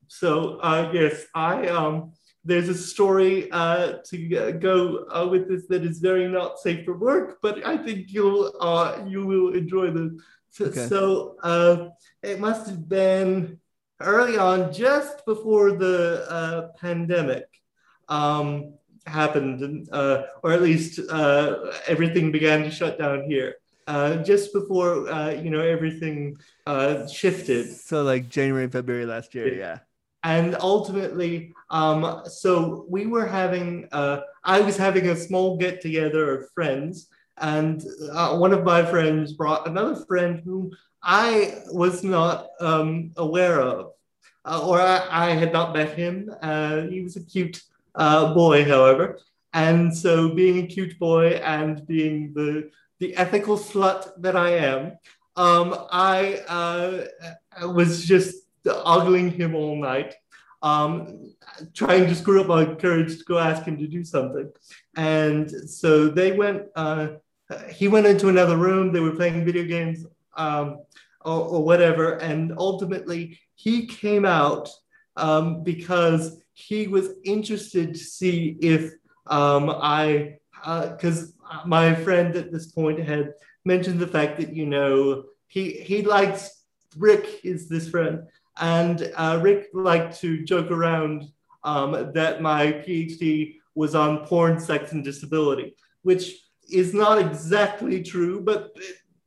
[0.08, 2.12] so uh yes, I um
[2.44, 6.96] there's a story uh, to go uh, with this that is very not safe for
[6.96, 10.18] work, but I think you'll uh, you will enjoy the.
[10.50, 10.86] So, okay.
[10.86, 11.88] so uh,
[12.22, 13.58] it must have been
[14.00, 17.46] early on, just before the uh, pandemic
[18.08, 18.74] um,
[19.06, 21.00] happened, uh, or at least
[21.86, 23.56] everything began to shut down here.
[24.24, 25.08] just before
[25.42, 26.36] you know everything
[27.10, 27.70] shifted.
[27.72, 29.78] So like January, February last year, yeah
[30.24, 36.38] and ultimately um, so we were having uh, i was having a small get together
[36.38, 40.70] of friends and uh, one of my friends brought another friend whom
[41.02, 43.92] i was not um, aware of
[44.46, 47.62] uh, or I, I, had not met him uh, he was a cute
[47.94, 49.18] uh, boy however
[49.52, 52.70] and so being a cute boy and being the
[53.00, 54.92] the ethical slut that i am
[55.36, 57.04] um, i uh,
[57.62, 60.14] was just ogling him all night,
[60.62, 61.34] um,
[61.74, 64.50] trying to screw up my courage to go ask him to do something.
[64.96, 67.08] And so they went, uh,
[67.70, 70.78] he went into another room, they were playing video games um,
[71.24, 72.14] or, or, whatever.
[72.14, 74.68] And ultimately, he came out
[75.16, 78.92] um, because he was interested to see if
[79.26, 83.34] um, I, because uh, my friend at this point had
[83.64, 86.64] mentioned the fact that, you know, he, he likes
[86.96, 88.22] Rick is this friend
[88.58, 91.24] and uh, Rick liked to joke around
[91.64, 98.40] um, that my PhD was on porn, sex, and disability, which is not exactly true,
[98.40, 98.76] but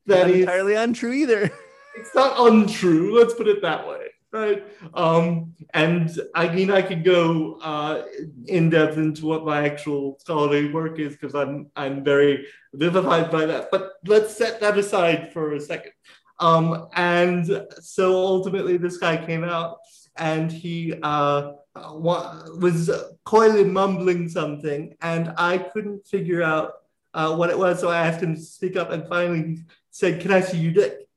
[0.05, 1.51] that not is entirely untrue either.
[1.99, 3.17] It's not untrue.
[3.17, 4.63] Let's put it that way, right?
[4.93, 8.03] Um, and I mean, I could go uh,
[8.47, 13.45] in depth into what my actual scholarly work is because I'm I'm very vivified by
[13.45, 13.69] that.
[13.71, 15.93] But let's set that aside for a second.
[16.39, 19.79] Um, and so ultimately, this guy came out
[20.17, 22.89] and he uh, was
[23.23, 26.73] coyly mumbling something, and I couldn't figure out
[27.13, 27.79] uh, what it was.
[27.79, 30.73] So I asked him to speak up, and finally he said, "Can I see your
[30.73, 31.07] dick?"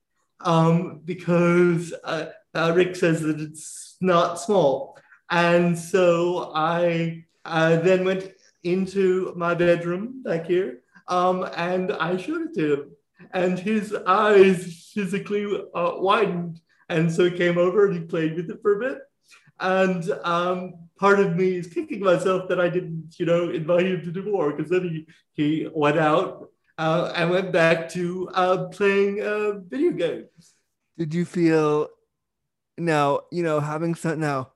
[0.43, 1.93] Um, because
[2.55, 4.99] uh, Rick says that it's not small,
[5.31, 8.33] and so I uh, then went
[8.63, 12.91] into my bedroom back here, um, and I showed it to him
[13.33, 16.61] and his eyes physically uh, widened.
[16.89, 18.99] And so he came over and he played with it for a bit.
[19.61, 24.03] And um, part of me is kicking myself that I didn't, you know, invite him
[24.03, 26.49] to do more because then he, he went out
[26.79, 30.55] uh, and went back to uh, playing uh, video games.
[30.99, 31.89] Did you feel
[32.79, 34.53] now, you know, having some now,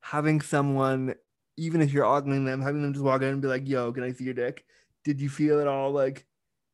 [0.00, 1.14] having someone,
[1.56, 4.02] even if you're ogling them, having them just walk in and be like, yo, can
[4.02, 4.64] I see your dick?
[5.04, 6.26] Did you feel at all like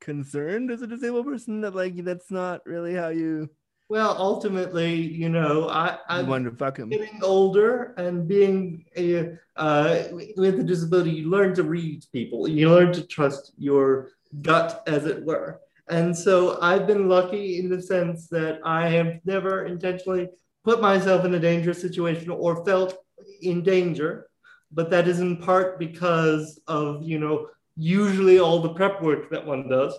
[0.03, 3.49] concerned as a disabled person that like that's not really how you
[3.89, 6.89] well ultimately you know i i'm want to fuck him.
[6.89, 10.03] getting older and being a uh,
[10.37, 14.11] with a disability you learn to read people you learn to trust your
[14.41, 19.21] gut as it were and so i've been lucky in the sense that i have
[19.25, 20.27] never intentionally
[20.65, 22.97] put myself in a dangerous situation or felt
[23.41, 24.29] in danger
[24.73, 29.47] but that is in part because of you know usually all the prep work that
[29.47, 29.97] one does.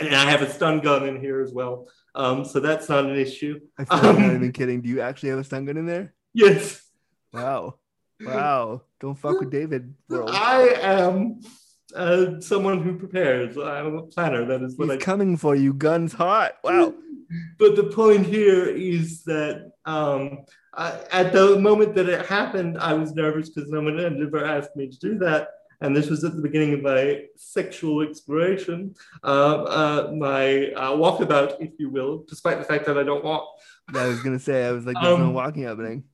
[0.00, 1.88] And I have a stun gun in here as well.
[2.14, 3.60] Um, so that's not an issue.
[3.78, 4.80] I like um, I'm not even kidding.
[4.80, 6.14] Do you actually have a stun gun in there?
[6.32, 6.80] Yes.
[7.32, 7.76] Wow.
[8.20, 8.82] Wow.
[9.00, 9.94] Don't fuck with David.
[10.08, 10.30] World.
[10.32, 11.40] I am
[11.94, 13.56] uh, someone who prepares.
[13.56, 14.44] I'm a planner.
[14.44, 15.04] That is what He's I...
[15.04, 15.72] coming for you.
[15.72, 16.54] Guns hot.
[16.62, 16.94] Wow.
[17.58, 22.92] but the point here is that um, I, at the moment that it happened, I
[22.92, 25.48] was nervous because no one had ever asked me to do that
[25.80, 31.56] and this was at the beginning of my sexual exploration, uh, uh, my uh, walkabout,
[31.60, 33.48] if you will, despite the fact that I don't walk.
[33.94, 36.04] I was gonna say, I was like, there's um, no walking happening.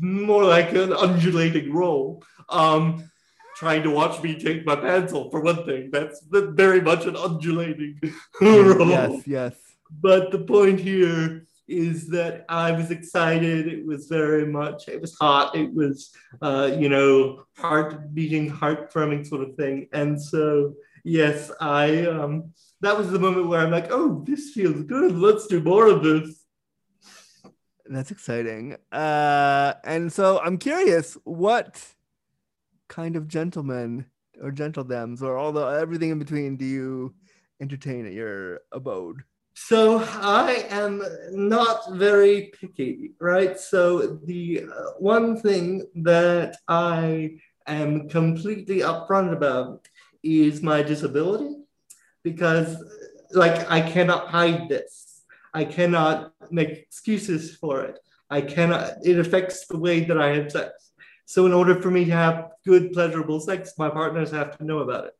[0.00, 2.24] More like an undulating roll.
[2.48, 3.10] Um,
[3.56, 5.90] trying to watch me take my pants off, for one thing.
[5.90, 8.00] That's very much an undulating
[8.40, 8.88] roll.
[8.88, 9.54] Yes, yes.
[9.90, 13.66] But the point here is that I was excited.
[13.66, 15.56] It was very much, it was hot.
[15.56, 19.88] It was, uh, you know, heart beating, heart thrumming sort of thing.
[19.92, 24.82] And so yes, I um that was the moment where I'm like, oh, this feels
[24.82, 25.12] good.
[25.16, 26.44] Let's do more of this.
[27.86, 28.76] That's exciting.
[28.92, 31.82] Uh, and so I'm curious, what
[32.88, 34.06] kind of gentlemen
[34.42, 37.14] or gentledems or all the everything in between do you
[37.60, 39.22] entertain at your abode?
[39.58, 41.02] So I am
[41.32, 43.58] not very picky, right?
[43.58, 49.88] So the uh, one thing that I am completely upfront about
[50.22, 51.56] is my disability
[52.22, 52.76] because
[53.32, 55.22] like I cannot hide this.
[55.54, 57.98] I cannot make excuses for it.
[58.28, 60.92] I cannot, it affects the way that I have sex.
[61.24, 64.80] So in order for me to have good, pleasurable sex, my partners have to know
[64.80, 65.14] about it.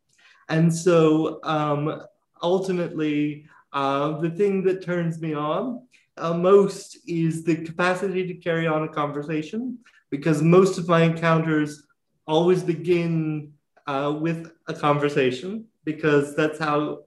[0.51, 2.03] And so um,
[2.43, 5.87] ultimately, uh, the thing that turns me on
[6.17, 9.79] uh, most is the capacity to carry on a conversation
[10.11, 11.87] because most of my encounters
[12.27, 13.53] always begin
[13.87, 17.01] uh, with a conversation because that's how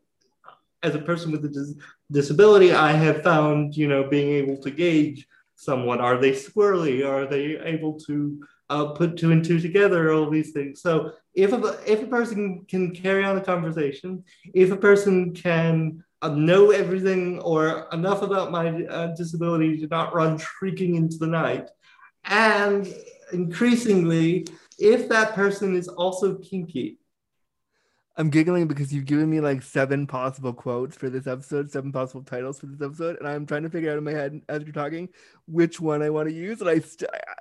[0.83, 1.75] as a person with a dis-
[2.11, 5.27] disability i have found you know being able to gauge
[5.59, 7.05] someone are they squirrely?
[7.05, 10.81] Are they able to uh, put two and two together all these things.
[10.81, 16.03] So if a, if a person can carry on a conversation if a person can
[16.27, 21.69] know everything or enough about my uh, disability to not run shrieking into the night
[22.25, 22.93] and
[23.31, 24.45] increasingly
[24.77, 26.99] if that person is also kinky
[28.19, 32.21] I'm giggling because you've given me like seven possible quotes for this episode, seven possible
[32.21, 34.73] titles for this episode, and I'm trying to figure out in my head as you're
[34.73, 35.07] talking
[35.47, 36.59] which one I want to use.
[36.59, 36.81] And I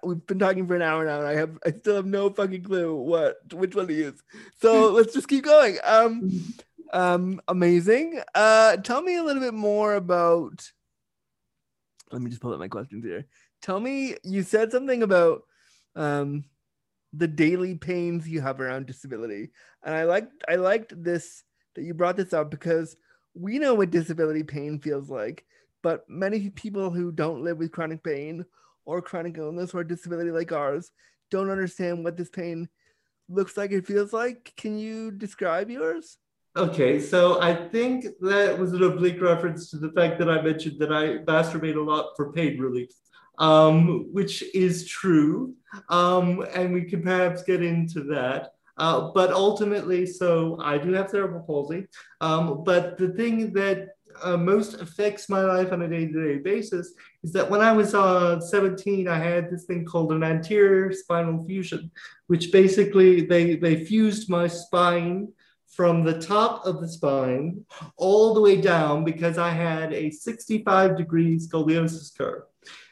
[0.05, 2.63] we've been talking for an hour now, and I have I still have no fucking
[2.63, 4.23] clue what which one to use.
[4.61, 5.79] So let's just keep going.
[5.83, 6.31] Um,
[6.93, 8.21] um, amazing.
[8.35, 10.71] Uh, tell me a little bit more about.
[12.11, 13.27] Let me just pull up my questions here.
[13.61, 15.43] Tell me, you said something about
[15.97, 16.45] um
[17.13, 19.51] the daily pains you have around disability.
[19.83, 21.43] And I liked I liked this
[21.75, 22.97] that you brought this up because
[23.35, 25.45] we know what disability pain feels like,
[25.83, 28.45] but many people who don't live with chronic pain
[28.85, 30.91] or chronic illness or disability like ours
[31.31, 32.69] don't understand what this pain
[33.29, 34.53] looks like it feels like.
[34.57, 36.17] Can you describe yours?
[36.57, 40.81] Okay, so I think that was an oblique reference to the fact that I mentioned
[40.81, 42.91] that I masturbate a lot for pain relief
[43.39, 45.55] um, which is true.
[45.89, 48.53] Um, and we can perhaps get into that.
[48.77, 51.87] Uh, but ultimately, so I do have cerebral palsy.
[52.21, 53.89] Um, but the thing that
[54.23, 57.73] uh, most affects my life on a day to day basis is that when I
[57.73, 61.91] was uh, 17, I had this thing called an anterior spinal fusion,
[62.29, 65.29] which basically they, they fused my spine
[65.69, 67.65] from the top of the spine
[67.97, 72.43] all the way down because I had a 65 degree scoliosis curve.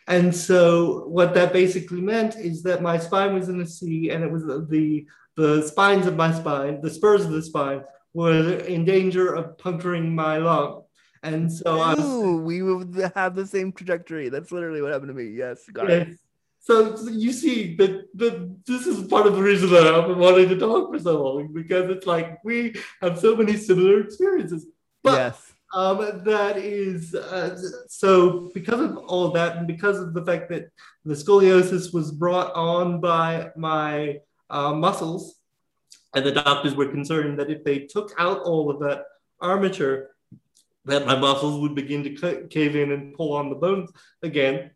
[0.09, 4.23] And so what that basically meant is that my spine was in a C and
[4.23, 5.05] it was the,
[5.37, 7.83] the spines of my spine, the spurs of the spine
[8.15, 10.83] were in danger of puncturing my lung.
[11.23, 11.95] And so I
[12.37, 14.29] we would have the same trajectory.
[14.29, 15.31] That's literally what happened to me.
[15.31, 16.09] Yes, got yes.
[16.09, 16.19] it.
[16.67, 20.49] So you see that, that this is part of the reason that I've been wanting
[20.49, 24.67] to talk for so long because it's like we have so many similar experiences.
[25.05, 27.59] But yes um, that is uh,
[27.89, 30.71] so because of all of that, and because of the fact that
[31.05, 35.37] the scoliosis was brought on by my uh, muscles,
[36.15, 39.05] and the doctors were concerned that if they took out all of that
[39.41, 40.11] armature,
[40.85, 43.91] that my muscles would begin to cave in and pull on the bones
[44.23, 44.71] again.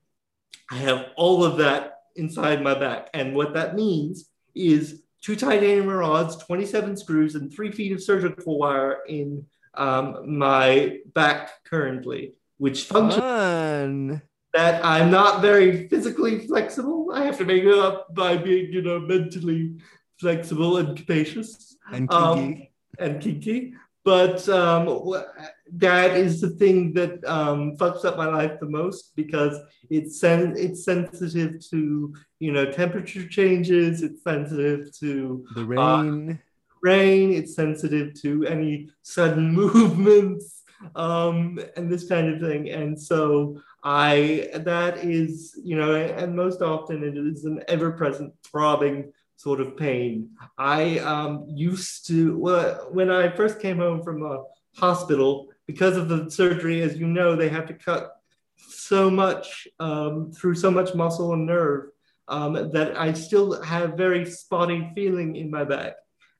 [0.71, 5.89] I have all of that inside my back, and what that means is two titanium
[5.89, 9.45] rods, 27 screws, and three feet of surgical wire in
[9.75, 14.23] um, my back currently, which functions Fun.
[14.55, 17.11] that I'm not very physically flexible.
[17.13, 19.77] I have to make it up by being, you know, mentally
[20.19, 22.15] flexible and capacious and kinky.
[22.15, 22.67] Um,
[22.99, 23.75] and kinky.
[24.05, 25.13] But um,
[25.73, 29.59] that is the thing that um, fucks up my life the most because
[29.91, 34.03] it's sen- it's sensitive to you know temperature changes.
[34.03, 36.31] It's sensitive to the rain.
[36.31, 36.35] Uh,
[36.83, 40.61] rain, it's sensitive to any sudden movements
[40.95, 42.71] um, and this kind of thing.
[42.71, 48.33] And so I, that is, you know, and most often it is an ever present
[48.45, 50.29] throbbing sort of pain.
[50.59, 54.43] I um, used to, well, when I first came home from a
[54.77, 58.21] hospital, because of the surgery, as you know, they have to cut
[58.59, 61.89] so much um, through so much muscle and nerve
[62.29, 65.95] um, that I still have very spotty feeling in my back.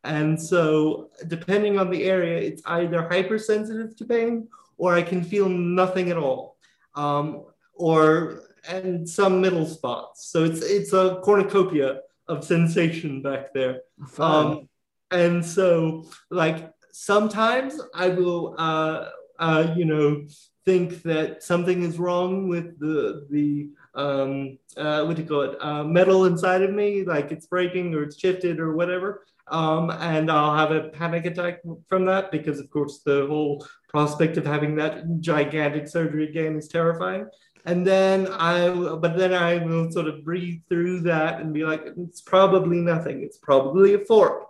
[0.05, 5.49] And so, depending on the area, it's either hypersensitive to pain or I can feel
[5.49, 6.57] nothing at all,
[6.95, 7.45] um,
[7.75, 10.27] or and some middle spots.
[10.27, 13.83] So it's it's a cornucopia of sensation back there.
[14.19, 14.69] Um,
[15.11, 19.09] and so, like sometimes I will, uh,
[19.39, 20.27] uh, you know,
[20.65, 25.59] think that something is wrong with the the um, uh, what do you call it,
[25.61, 29.27] uh, metal inside of me, like it's breaking or it's shifted or whatever.
[29.51, 34.37] Um, and I'll have a panic attack from that because, of course, the whole prospect
[34.37, 37.27] of having that gigantic surgery again is terrifying.
[37.65, 41.85] And then I, but then I will sort of breathe through that and be like,
[41.97, 43.23] it's probably nothing.
[43.23, 44.47] It's probably a fork.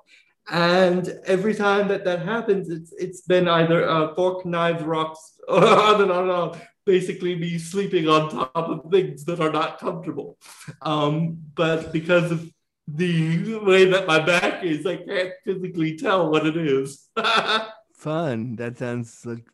[0.50, 5.64] And every time that that happens, it's it's been either a fork, knives, rocks, or
[5.64, 10.38] on and on and basically me sleeping on top of things that are not comfortable.
[10.82, 12.50] Um, but because of
[12.88, 17.08] the way that my back is, I can't physically tell what it is.
[17.94, 18.56] Fun.
[18.56, 19.46] That sounds like,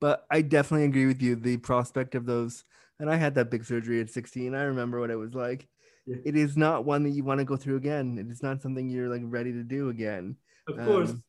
[0.00, 1.34] but I definitely agree with you.
[1.34, 2.62] The prospect of those,
[3.00, 4.54] and I had that big surgery at 16.
[4.54, 5.68] I remember what it was like.
[6.06, 6.16] Yeah.
[6.24, 8.18] It is not one that you want to go through again.
[8.18, 10.36] It is not something you're like ready to do again.
[10.68, 11.10] Of course.
[11.10, 11.22] Um,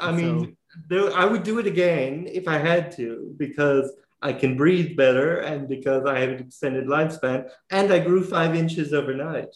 [0.00, 0.56] I mean,
[0.88, 3.92] there, I would do it again if I had to because
[4.22, 8.54] I can breathe better and because I have an extended lifespan and I grew five
[8.54, 9.54] inches overnight.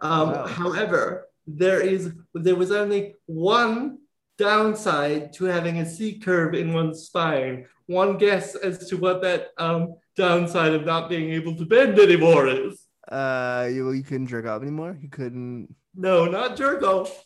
[0.00, 0.46] Um, Wow.
[0.46, 3.98] However, there is there was only one
[4.38, 7.66] downside to having a C curve in one's spine.
[7.86, 12.48] One guess as to what that um, downside of not being able to bend anymore
[12.48, 12.86] is.
[13.10, 14.98] Uh, you you couldn't jerk off anymore.
[15.00, 15.74] You couldn't.
[15.94, 17.24] No, not jerk off.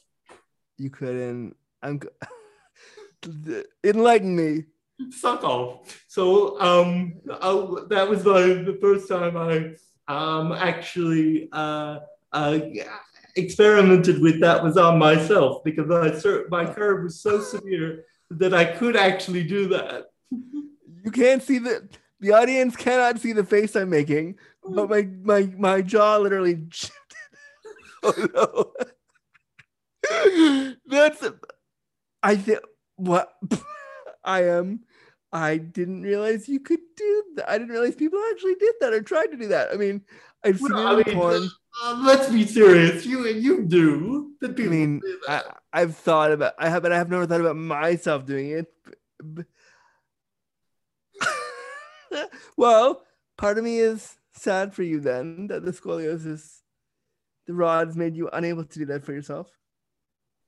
[0.78, 1.56] You couldn't.
[1.82, 2.00] I'm.
[3.84, 4.64] Enlighten me.
[5.10, 6.04] suck off.
[6.08, 7.50] So um, I,
[7.88, 9.74] that was the, the first time I
[10.08, 11.98] um, actually uh,
[12.32, 12.58] uh,
[13.36, 18.64] experimented with that was on myself because I my curve was so severe that I
[18.64, 20.06] could actually do that.
[20.30, 21.88] You can't see the
[22.20, 27.16] the audience cannot see the face I'm making, but my my my jaw literally shifted.
[28.02, 28.72] oh
[30.08, 30.74] no.
[30.86, 31.24] That's
[32.22, 32.60] I think
[32.96, 33.32] what
[34.24, 34.80] I am
[35.32, 37.50] I didn't realize you could do that.
[37.50, 39.70] I didn't realize people actually did that or tried to do that.
[39.72, 40.02] I mean,
[40.44, 41.48] I've seen Well, it I in mean, porn.
[41.82, 43.04] uh, let's be serious.
[43.04, 44.32] You you do.
[44.42, 45.58] I mean, that.
[45.72, 48.72] I've thought about I have, but I have never thought about myself doing it.
[52.56, 53.02] Well,
[53.36, 56.60] part of me is sad for you then that the scoliosis,
[57.46, 59.50] the rods made you unable to do that for yourself.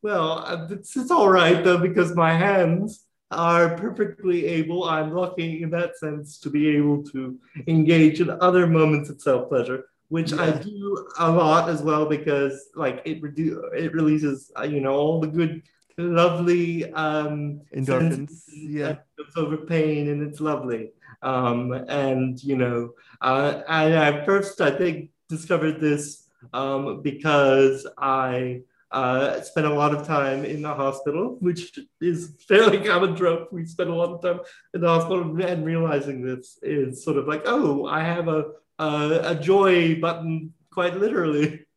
[0.02, 4.84] Well, uh, it's, it's all right though because my hands are perfectly able.
[4.84, 9.48] I'm lucky in that sense to be able to engage in other moments of self
[9.48, 14.62] pleasure, which I do a lot as well because like it redu- it releases uh,
[14.62, 15.62] you know all the good,
[15.98, 18.96] lovely um, Endorphins, yeah.
[19.36, 20.92] over pain, and it's lovely.
[21.22, 28.62] Um, and you know, uh, and I first I think discovered this um, because I
[28.90, 33.52] uh, spent a lot of time in the hospital, which is fairly common trope.
[33.52, 34.40] We spend a lot of time
[34.72, 39.20] in the hospital, and realizing this is sort of like, oh, I have a a,
[39.24, 41.64] a joy button, quite literally.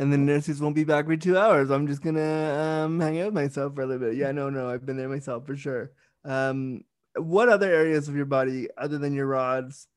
[0.00, 1.68] And the nurses won't be back for two hours.
[1.70, 4.16] I'm just gonna um, hang out with myself for a little bit.
[4.16, 5.92] Yeah, no, no, I've been there myself for sure.
[6.24, 6.84] Um,
[7.16, 9.88] what other areas of your body other than your rods?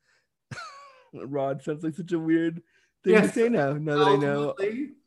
[1.14, 2.62] Rod sounds like such a weird
[3.06, 3.28] thing Yes.
[3.28, 3.74] to say now.
[3.74, 4.56] Now that I know,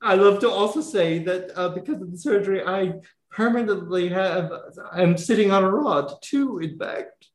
[0.01, 2.95] I love to also say that uh, because of the surgery, I
[3.31, 4.51] permanently have
[4.93, 6.59] I'm sitting on a rod too.
[6.61, 7.29] In fact.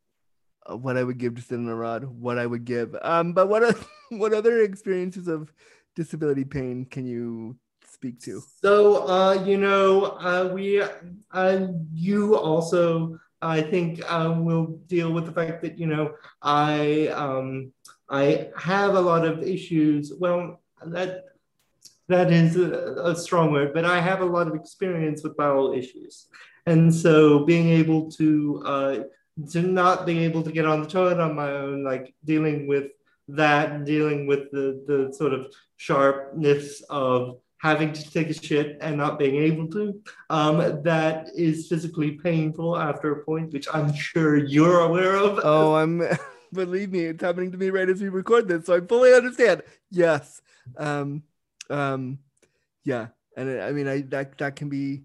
[0.67, 2.95] uh, what I would give to sit on a rod, what I would give.
[3.03, 3.77] Um, but what
[4.09, 5.53] what other experiences of
[5.95, 8.41] disability pain can you speak to?
[8.61, 10.81] So, uh, you know, uh, we,
[11.31, 17.07] uh, you also, I think, um, will deal with the fact that, you know, I,
[17.07, 17.73] um,
[18.09, 20.13] I have a lot of issues.
[20.17, 21.25] Well, that,
[22.07, 25.73] that is a, a strong word, but I have a lot of experience with bowel
[25.73, 26.27] issues.
[26.65, 28.99] And so being able to, uh,
[29.51, 32.91] to not being able to get on the toilet on my own, like dealing with
[33.35, 38.97] that, dealing with the, the sort of sharpness of having to take a shit and
[38.97, 40.01] not being able to.
[40.29, 45.39] Um, that is physically painful after a point, which I'm sure you're aware of.
[45.43, 46.01] Oh, I'm
[46.53, 49.61] believe me, it's happening to me right as we record this, so I fully understand.
[49.89, 50.41] Yes.
[50.77, 51.23] Um,
[51.69, 52.19] um,
[52.83, 53.07] yeah,
[53.37, 55.03] and I mean, I that that can be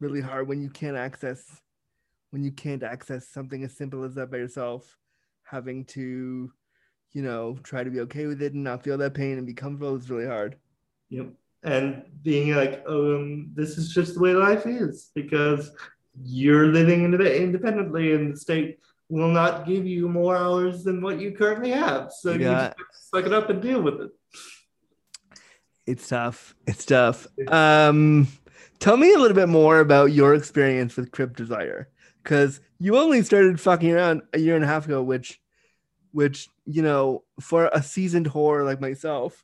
[0.00, 1.60] really hard when you can't access
[2.30, 4.96] when you can't access something as simple as that by yourself,
[5.44, 6.52] having to,
[7.12, 9.54] you know, try to be okay with it and not feel that pain and be
[9.54, 10.56] comfortable is really hard.
[11.10, 11.28] Yep.
[11.64, 15.70] And being like, um, this is just the way life is because
[16.22, 18.78] you're living inde- independently and the state
[19.08, 22.12] will not give you more hours than what you currently have.
[22.12, 22.74] So you Yeah.
[22.92, 24.10] just suck it up and deal with it.
[25.86, 26.54] It's tough.
[26.66, 27.26] It's tough.
[27.48, 28.28] Um,
[28.78, 31.88] tell me a little bit more about your experience with Crip Desire.
[32.22, 35.40] because you only started fucking around a year and a half ago, which,
[36.12, 39.42] which you know, for a seasoned whore like myself,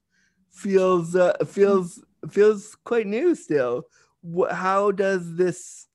[0.51, 3.85] feels uh, feels feels quite new still.
[4.51, 5.87] How does this?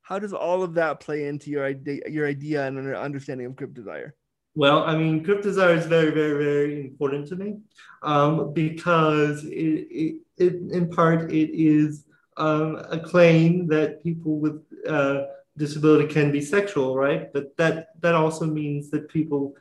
[0.00, 3.74] How does all of that play into your idea, your idea and understanding of Crip
[3.74, 4.14] Desire?
[4.54, 7.58] Well, I mean, Crip Desire is very, very, very important to me
[8.02, 12.06] um, because it, it, it, in part, it is
[12.38, 15.24] um, a claim that people with uh,
[15.58, 17.30] disability can be sexual, right?
[17.30, 19.54] But that that also means that people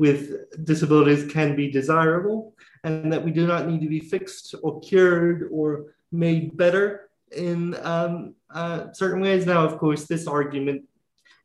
[0.00, 4.80] with disabilities can be desirable, and that we do not need to be fixed or
[4.80, 9.44] cured or made better in um, uh, certain ways.
[9.44, 10.84] Now, of course, this argument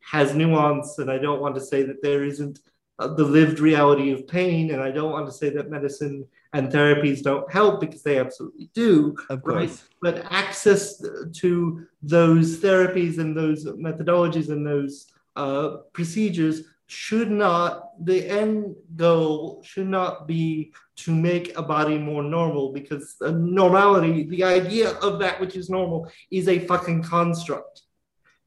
[0.09, 2.59] has nuance, and I don't want to say that there isn't
[2.97, 6.71] uh, the lived reality of pain, and I don't want to say that medicine and
[6.71, 9.17] therapies don't help because they absolutely do.
[9.29, 9.67] Of right?
[9.67, 9.83] course.
[10.01, 11.03] But access
[11.41, 19.61] to those therapies and those methodologies and those uh, procedures should not, the end goal
[19.63, 25.39] should not be to make a body more normal because normality, the idea of that
[25.39, 27.81] which is normal, is a fucking construct.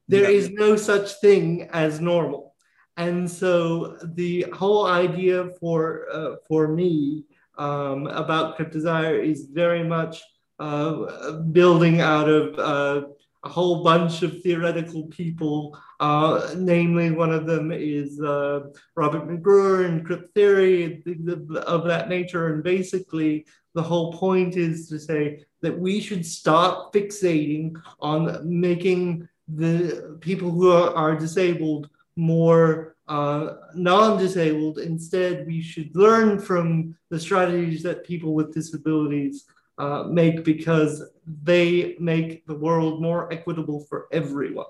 [0.07, 0.37] There Yeah.
[0.37, 2.55] is no such thing as normal.
[2.97, 7.25] And so the whole idea for uh, for me
[7.57, 10.21] um, about Crip Desire is very much
[10.59, 13.07] uh, building out of uh,
[13.43, 15.77] a whole bunch of theoretical people.
[15.99, 18.61] Uh, namely, one of them is uh,
[18.95, 22.53] Robert McRuer and crip theory th- th- of that nature.
[22.53, 29.27] And basically, the whole point is to say that we should stop fixating on making
[29.49, 34.77] the people who are, are disabled more uh, non-disabled.
[34.79, 39.45] Instead, we should learn from the strategies that people with disabilities
[39.79, 41.03] uh, make because
[41.43, 44.67] they make the world more equitable for everyone.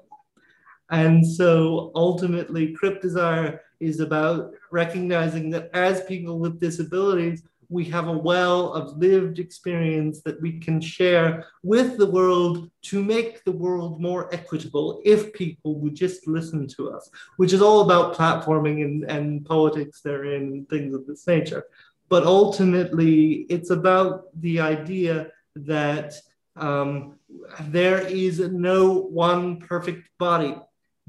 [0.91, 8.07] And so ultimately, Crip Desire is about recognizing that as people with disabilities, we have
[8.07, 13.51] a well of lived experience that we can share with the world to make the
[13.51, 18.83] world more equitable if people would just listen to us, which is all about platforming
[18.83, 21.63] and, and politics therein and things of this nature.
[22.09, 26.15] But ultimately, it's about the idea that
[26.55, 27.19] um,
[27.61, 30.55] there is no one perfect body.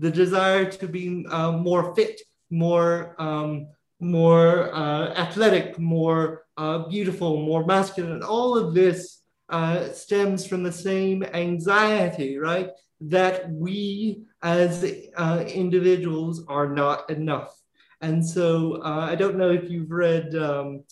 [0.01, 2.16] The desire to be uh, more fit,
[2.51, 3.68] more um,
[4.01, 8.22] more uh, athletic, more uh, beautiful, more masculine.
[8.22, 9.20] All of this
[9.51, 12.70] uh, stems from the same anxiety, right?
[13.03, 14.72] That we as
[15.16, 17.55] uh, individuals are not enough.
[18.01, 20.84] And so uh, I don't know if you've read um,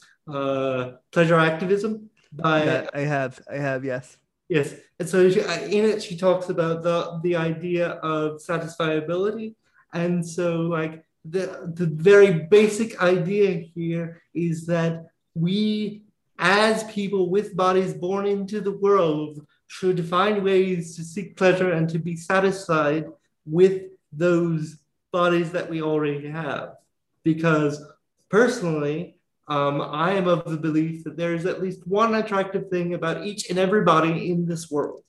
[1.11, 4.18] Pleasure Activism by I have, I have, yes.
[4.49, 9.55] Yes, and so she, uh, in it she talks about the the idea of satisfiability,
[9.92, 16.05] and so like the the very basic idea here is that we,
[16.38, 21.88] as people with bodies born into the world, should find ways to seek pleasure and
[21.90, 23.05] to be satisfied
[23.44, 23.82] with
[24.12, 24.78] those
[25.12, 26.76] bodies that we already have,
[27.22, 27.84] because
[28.30, 29.17] personally.
[29.49, 33.24] Um, I am of the belief that there is at least one attractive thing about
[33.24, 35.03] each and every body in this world.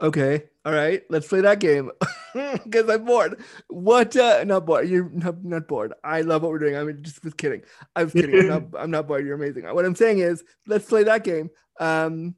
[0.00, 1.90] Okay, all right, let's play that game
[2.34, 3.40] because I'm bored.
[3.68, 4.16] What?
[4.16, 4.88] Uh, not bored.
[4.88, 5.94] You're not, not bored.
[6.02, 6.76] I love what we're doing.
[6.76, 7.62] I'm just was kidding.
[7.94, 8.40] I was kidding.
[8.40, 8.62] I'm not.
[8.78, 9.24] I'm not bored.
[9.24, 9.64] You're amazing.
[9.72, 11.50] What I'm saying is, let's play that game.
[11.78, 12.34] Um.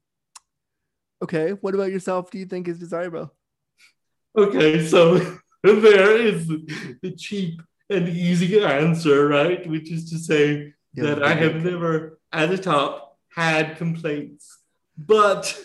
[1.22, 1.50] Okay.
[1.52, 2.30] What about yourself?
[2.30, 3.32] Do you think is desirable?
[4.36, 5.18] Okay, so
[5.62, 9.66] there is the cheap and easy answer, right?
[9.66, 14.58] Which is to say That I have never, at the top, had complaints.
[14.96, 15.58] But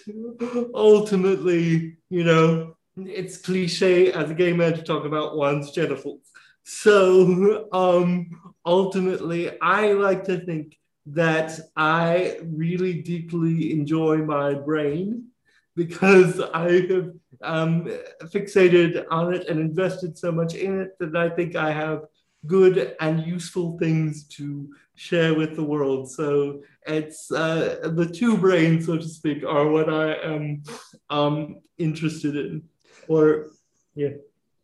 [0.73, 6.21] ultimately, you know, it's cliche as a gay man to talk about one's genitals.
[6.63, 10.77] So um, ultimately, I like to think
[11.07, 15.29] that I really deeply enjoy my brain
[15.75, 17.11] because I have
[17.41, 17.85] um,
[18.25, 22.03] fixated on it and invested so much in it that I think I have
[22.45, 26.11] good and useful things to share with the world.
[26.11, 30.63] So it's uh, the two brains, so to speak, are what I am
[31.09, 32.63] um, interested in.
[33.07, 33.47] Or
[33.95, 34.09] yeah,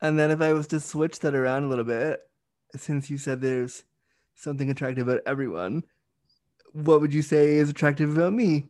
[0.01, 2.21] And then if I was to switch that around a little bit,
[2.75, 3.83] since you said there's
[4.35, 5.83] something attractive about everyone,
[6.73, 8.67] what would you say is attractive about me?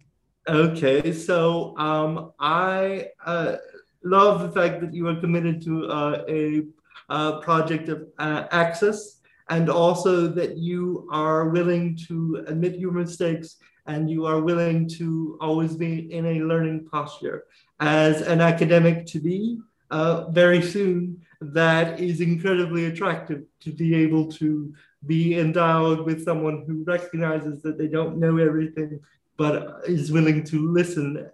[0.47, 3.56] Okay, so um, I uh,
[4.03, 6.62] love the fact that you are committed to uh, a,
[7.10, 13.58] uh project of uh, access and also that you are willing to admit your mistakes
[13.86, 17.43] and you are willing to always be in a learning posture.
[17.80, 19.60] As an academic to be,
[19.91, 24.74] uh, very soon, that is incredibly attractive to be able to
[25.06, 28.99] be dialogue with someone who recognizes that they don't know everything
[29.38, 31.30] but is willing to listen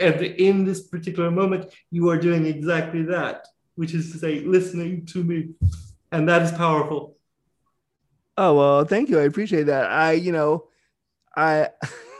[0.00, 5.04] and in this particular moment you are doing exactly that which is to say listening
[5.06, 5.50] to me
[6.10, 7.16] and that is powerful
[8.38, 9.18] Oh well, thank you.
[9.18, 9.90] I appreciate that.
[9.90, 10.68] I, you know,
[11.36, 11.68] I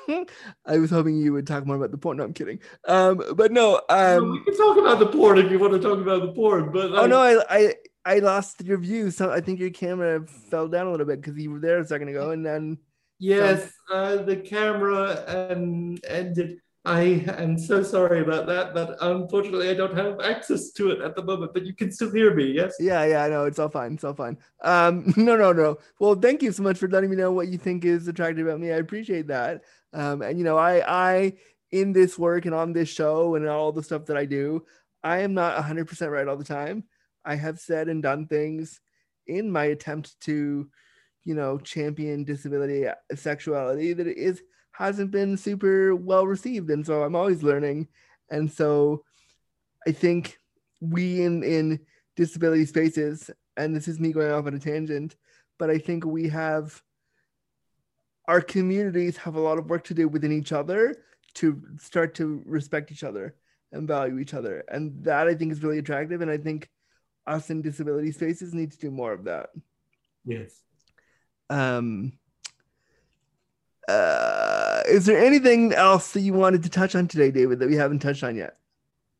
[0.67, 2.19] I was hoping you would talk more about the porn.
[2.19, 2.59] No, I'm kidding.
[2.87, 5.99] Um, but no, um, we can talk about the porn if you want to talk
[5.99, 6.71] about the porn.
[6.71, 7.75] But oh no, I I
[8.05, 9.11] I lost your view.
[9.11, 11.87] So I think your camera fell down a little bit because you were there a
[11.87, 12.79] second ago, and then
[13.19, 16.59] yes, uh, the camera and ended.
[16.85, 21.15] I am so sorry about that, but unfortunately, I don't have access to it at
[21.15, 21.55] the moment.
[21.55, 22.75] But you can still hear me, yes?
[22.81, 23.95] Yeah, yeah, I know it's all fine.
[23.95, 24.37] It's all fine.
[24.63, 25.79] Um, no, no, no.
[26.01, 28.59] Well, thank you so much for letting me know what you think is attractive about
[28.59, 28.73] me.
[28.73, 29.63] I appreciate that.
[29.93, 31.33] Um, and you know, I, I,
[31.71, 34.65] in this work and on this show and all the stuff that I do,
[35.05, 36.85] I am not 100% right all the time.
[37.25, 38.81] I have said and done things
[39.29, 40.69] in my attempt to,
[41.25, 44.43] you know, champion disability sexuality that is
[44.73, 47.89] hasn't been super well received and so i'm always learning.
[48.31, 49.05] And so
[49.87, 50.39] i think
[50.81, 51.81] we in in
[52.17, 55.17] disability spaces and this is me going off on a tangent
[55.59, 56.83] but i think we have
[58.29, 60.97] our communities have a lot of work to do within each other
[61.35, 63.35] to start to respect each other
[63.73, 64.65] and value each other.
[64.69, 66.69] And that i think is really attractive and i think
[67.27, 69.51] us in disability spaces need to do more of that.
[70.25, 70.61] Yes.
[71.49, 72.13] Um
[73.89, 74.52] uh,
[74.89, 78.01] is there anything else that you wanted to touch on today, David, that we haven't
[78.01, 78.57] touched on yet?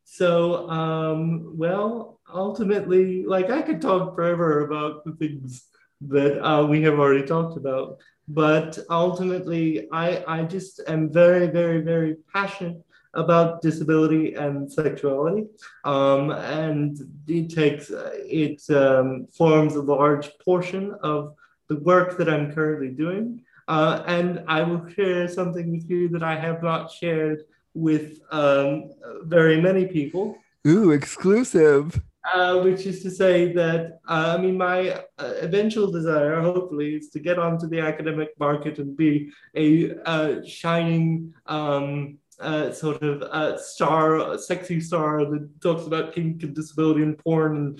[0.03, 5.65] So, um, well, ultimately, like I could talk forever about the things
[6.01, 7.97] that uh, we have already talked about,
[8.27, 12.83] but ultimately, I, I just am very, very, very passionate
[13.13, 15.45] about disability and sexuality,
[15.85, 16.97] um, and
[17.27, 21.35] it takes it um, forms a large portion of
[21.69, 23.41] the work that I'm currently doing.
[23.67, 27.43] Uh, and I will share something with you that I have not shared
[27.73, 28.91] with um,
[29.23, 30.37] very many people.
[30.67, 32.01] Ooh, exclusive.
[32.33, 37.09] Uh, which is to say that, uh, I mean, my uh, eventual desire, hopefully, is
[37.09, 43.59] to get onto the academic market and be a uh, shining um, uh, sort of
[43.59, 47.79] star, sexy star that talks about kink and disability and porn and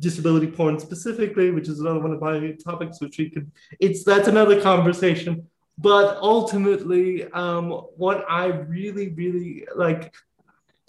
[0.00, 4.28] disability porn specifically, which is another one of my topics, which we could, it's, that's
[4.28, 5.46] another conversation.
[5.78, 10.12] But ultimately, um, what I really, really like,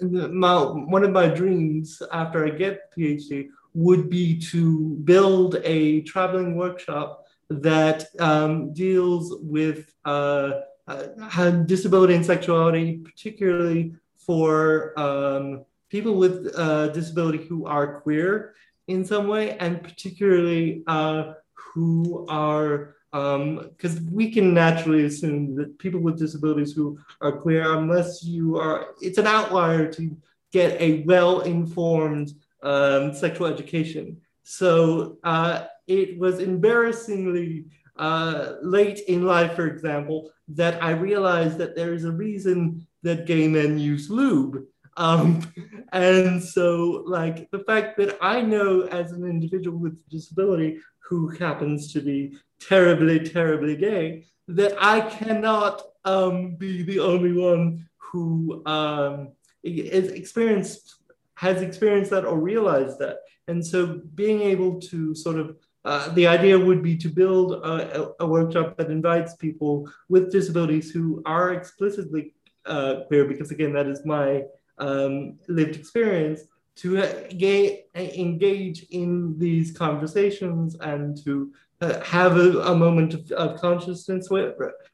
[0.02, 6.56] my, one of my dreams after I get PhD would be to build a traveling
[6.56, 10.52] workshop that um, deals with uh,
[10.88, 18.56] uh, disability and sexuality, particularly for um, people with uh, disability who are queer
[18.88, 25.78] in some way, and particularly uh, who are because um, we can naturally assume that
[25.80, 30.16] people with disabilities who are queer, unless you are, it's an outlier to
[30.54, 32.32] get a well-informed
[32.64, 34.16] um, sexual education.
[34.44, 37.66] So uh, it was embarrassingly
[37.98, 43.26] uh, late in life, for example, that I realized that there is a reason that
[43.26, 44.64] gay men use lube.
[45.02, 45.42] Um,
[45.92, 51.92] and so, like, the fact that I know as an individual with disability who happens
[51.94, 59.34] to be terribly, terribly gay, that I cannot um, be the only one who um,
[59.64, 60.96] is experienced,
[61.36, 63.18] has experienced that or realized that.
[63.48, 68.12] And so, being able to sort of uh, the idea would be to build a,
[68.20, 72.36] a, workshop that invites people with disabilities who are explicitly
[72.68, 74.44] uh, queer, because again, that is my
[74.78, 76.42] um, lived experience
[76.78, 83.60] to engage, engage in these conversations and to uh, have a, a, moment of, of
[83.60, 84.30] consciousness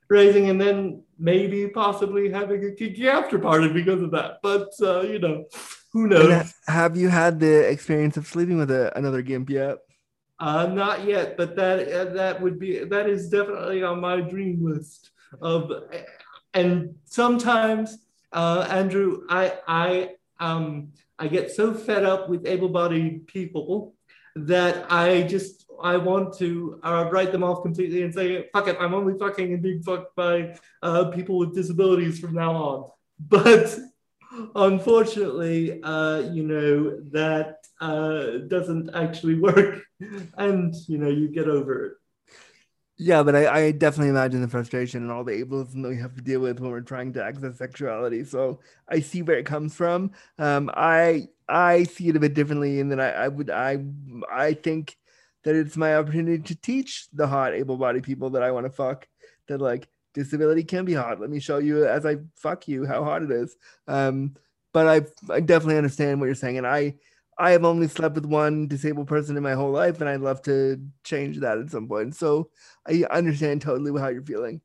[0.10, 4.40] raising and then maybe possibly having a kinky after party because of that.
[4.42, 5.46] But, uh, you know,
[5.94, 6.54] who knows?
[6.68, 9.78] have you had the experience of sleeping with a, another GIMP yet?
[10.40, 14.64] Uh, not yet, but that uh, that would be that is definitely on my dream
[14.64, 15.10] list
[15.42, 15.72] of,
[16.54, 17.98] and sometimes
[18.32, 20.10] uh, Andrew, I, I,
[20.40, 23.96] um, I get so fed up with able-bodied people
[24.36, 28.78] that I just I want to uh, write them off completely and say, fuck it,
[28.80, 32.90] I'm only fucking and being fucked by uh, people with disabilities from now on.
[33.20, 33.76] But
[34.56, 39.82] unfortunately, uh, you know, that uh, doesn't actually work.
[40.38, 41.94] And, you know, you get over it.
[43.00, 46.16] Yeah, but I, I definitely imagine the frustration and all the ableism that we have
[46.16, 48.24] to deal with when we're trying to access sexuality.
[48.24, 48.60] So
[48.90, 50.12] I see where it comes from.
[50.40, 53.78] Um, I I see it a bit differently, in that I, I would I
[54.32, 54.98] I think
[55.44, 59.08] that it's my opportunity to teach the hot able-bodied people that I want to fuck
[59.48, 61.20] that like disability can be hot.
[61.22, 63.56] Let me show you as I fuck you how hot it is.
[63.88, 64.36] Um,
[64.74, 66.96] but I I definitely understand what you're saying, and I
[67.38, 70.42] I have only slept with one disabled person in my whole life, and I'd love
[70.44, 72.16] to change that at some point.
[72.16, 72.50] So
[72.88, 74.62] I understand totally how you're feeling.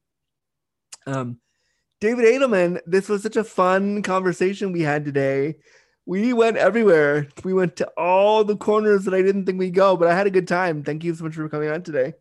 [1.06, 1.38] Um,
[2.00, 5.56] David Adelman, this was such a fun conversation we had today.
[6.06, 7.28] We went everywhere.
[7.44, 10.26] We went to all the corners that I didn't think we'd go, but I had
[10.26, 10.82] a good time.
[10.82, 12.14] Thank you so much for coming on today.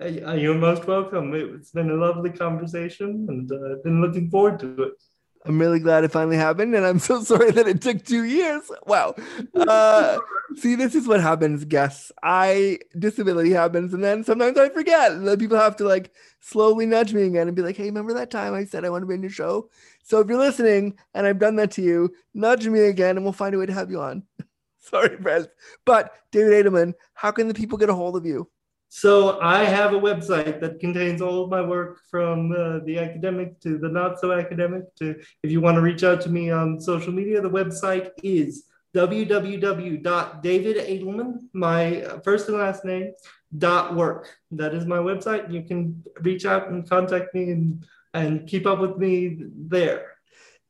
[0.00, 1.32] Uh, You're most welcome.
[1.34, 5.02] It's been a lovely conversation, and uh, I've been looking forward to it.
[5.46, 8.70] I'm really glad it finally happened, and I'm so sorry that it took two years.
[8.86, 9.14] Wow.
[9.54, 10.18] Uh,
[10.56, 12.10] see, this is what happens, guests.
[12.22, 15.12] I disability happens, and then sometimes I forget.
[15.12, 18.30] And people have to like slowly nudge me again and be like, "Hey, remember that
[18.30, 19.68] time I said I want to be in your show?"
[20.02, 23.32] So if you're listening and I've done that to you, nudge me again, and we'll
[23.32, 24.22] find a way to have you on.
[24.80, 25.48] sorry, friends.
[25.84, 28.48] But David Adelman, how can the people get a hold of you?
[28.96, 33.58] So I have a website that contains all of my work from uh, the academic
[33.62, 34.84] to the not so academic.
[35.00, 38.66] To if you want to reach out to me on social media, the website is
[38.94, 43.12] www.davidadelman, my first and last name,
[43.58, 44.28] dot work.
[44.52, 45.52] That is my website.
[45.52, 47.84] You can reach out and contact me and
[48.14, 50.12] and keep up with me there.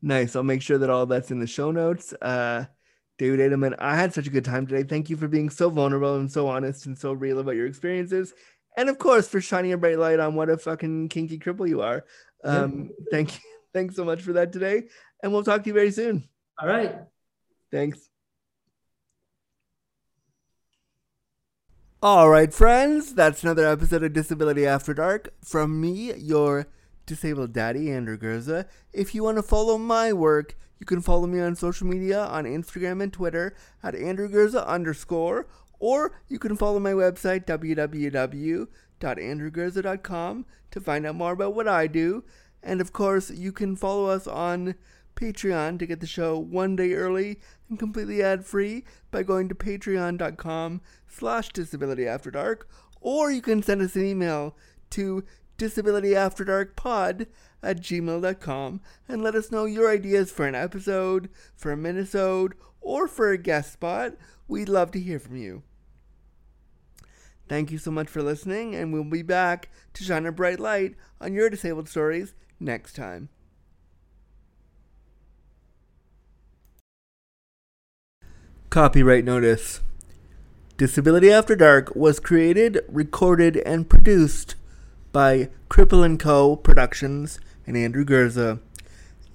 [0.00, 0.34] Nice.
[0.34, 2.14] I'll make sure that all that's in the show notes.
[2.22, 2.64] Uh,
[3.18, 4.82] David Adelman, I had such a good time today.
[4.82, 8.34] Thank you for being so vulnerable and so honest and so real about your experiences.
[8.76, 11.80] And of course, for shining a bright light on what a fucking kinky cripple you
[11.80, 12.04] are.
[12.42, 13.04] Um, yeah.
[13.10, 13.40] Thank you.
[13.72, 14.84] Thanks so much for that today.
[15.22, 16.28] And we'll talk to you very soon.
[16.60, 16.96] All right.
[17.72, 18.08] Thanks.
[22.02, 23.14] All right, friends.
[23.14, 25.32] That's another episode of Disability After Dark.
[25.42, 26.66] From me, your
[27.06, 28.66] disabled daddy, Andrew Gurza.
[28.92, 32.44] If you want to follow my work, you can follow me on social media on
[32.44, 35.46] Instagram and Twitter at Andrew Gurza underscore,
[35.78, 42.24] or you can follow my website, www.andrewgurza.com, to find out more about what I do.
[42.62, 44.74] And of course, you can follow us on
[45.16, 50.80] Patreon to get the show one day early and completely ad-free by going to patreon.com
[51.06, 52.68] slash disability after dark,
[53.00, 54.56] or you can send us an email
[54.90, 55.24] to
[55.58, 57.26] disabilityafterdarkpod
[57.62, 63.08] at gmail.com and let us know your ideas for an episode, for a minisode, or
[63.08, 64.14] for a guest spot.
[64.46, 65.62] We'd love to hear from you.
[67.48, 70.94] Thank you so much for listening, and we'll be back to shine a bright light
[71.20, 73.28] on your disabled stories next time.
[78.70, 79.82] Copyright Notice
[80.76, 84.56] Disability After Dark was created, recorded, and produced
[85.14, 86.56] by Cripple & Co.
[86.56, 87.38] Productions
[87.68, 88.58] and Andrew Gurza.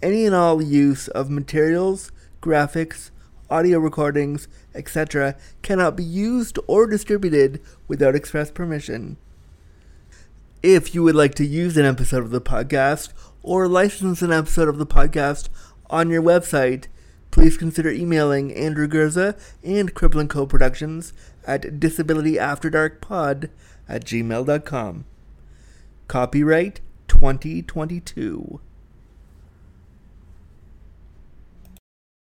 [0.04, 2.12] Any and all use of materials,
[2.42, 3.12] graphics,
[3.50, 5.38] audio recordings, etc.
[5.62, 9.16] cannot be used or distributed without express permission.
[10.62, 14.68] If you would like to use an episode of the podcast or license an episode
[14.68, 15.48] of the podcast
[15.90, 16.88] on your website,
[17.32, 20.46] please consider emailing Andrew Gurza and Cripple & Co.
[20.46, 21.14] Productions
[21.48, 23.50] at disabilityafterdarkpod
[23.88, 25.06] at gmail.com.
[26.10, 28.60] Copyright 2022.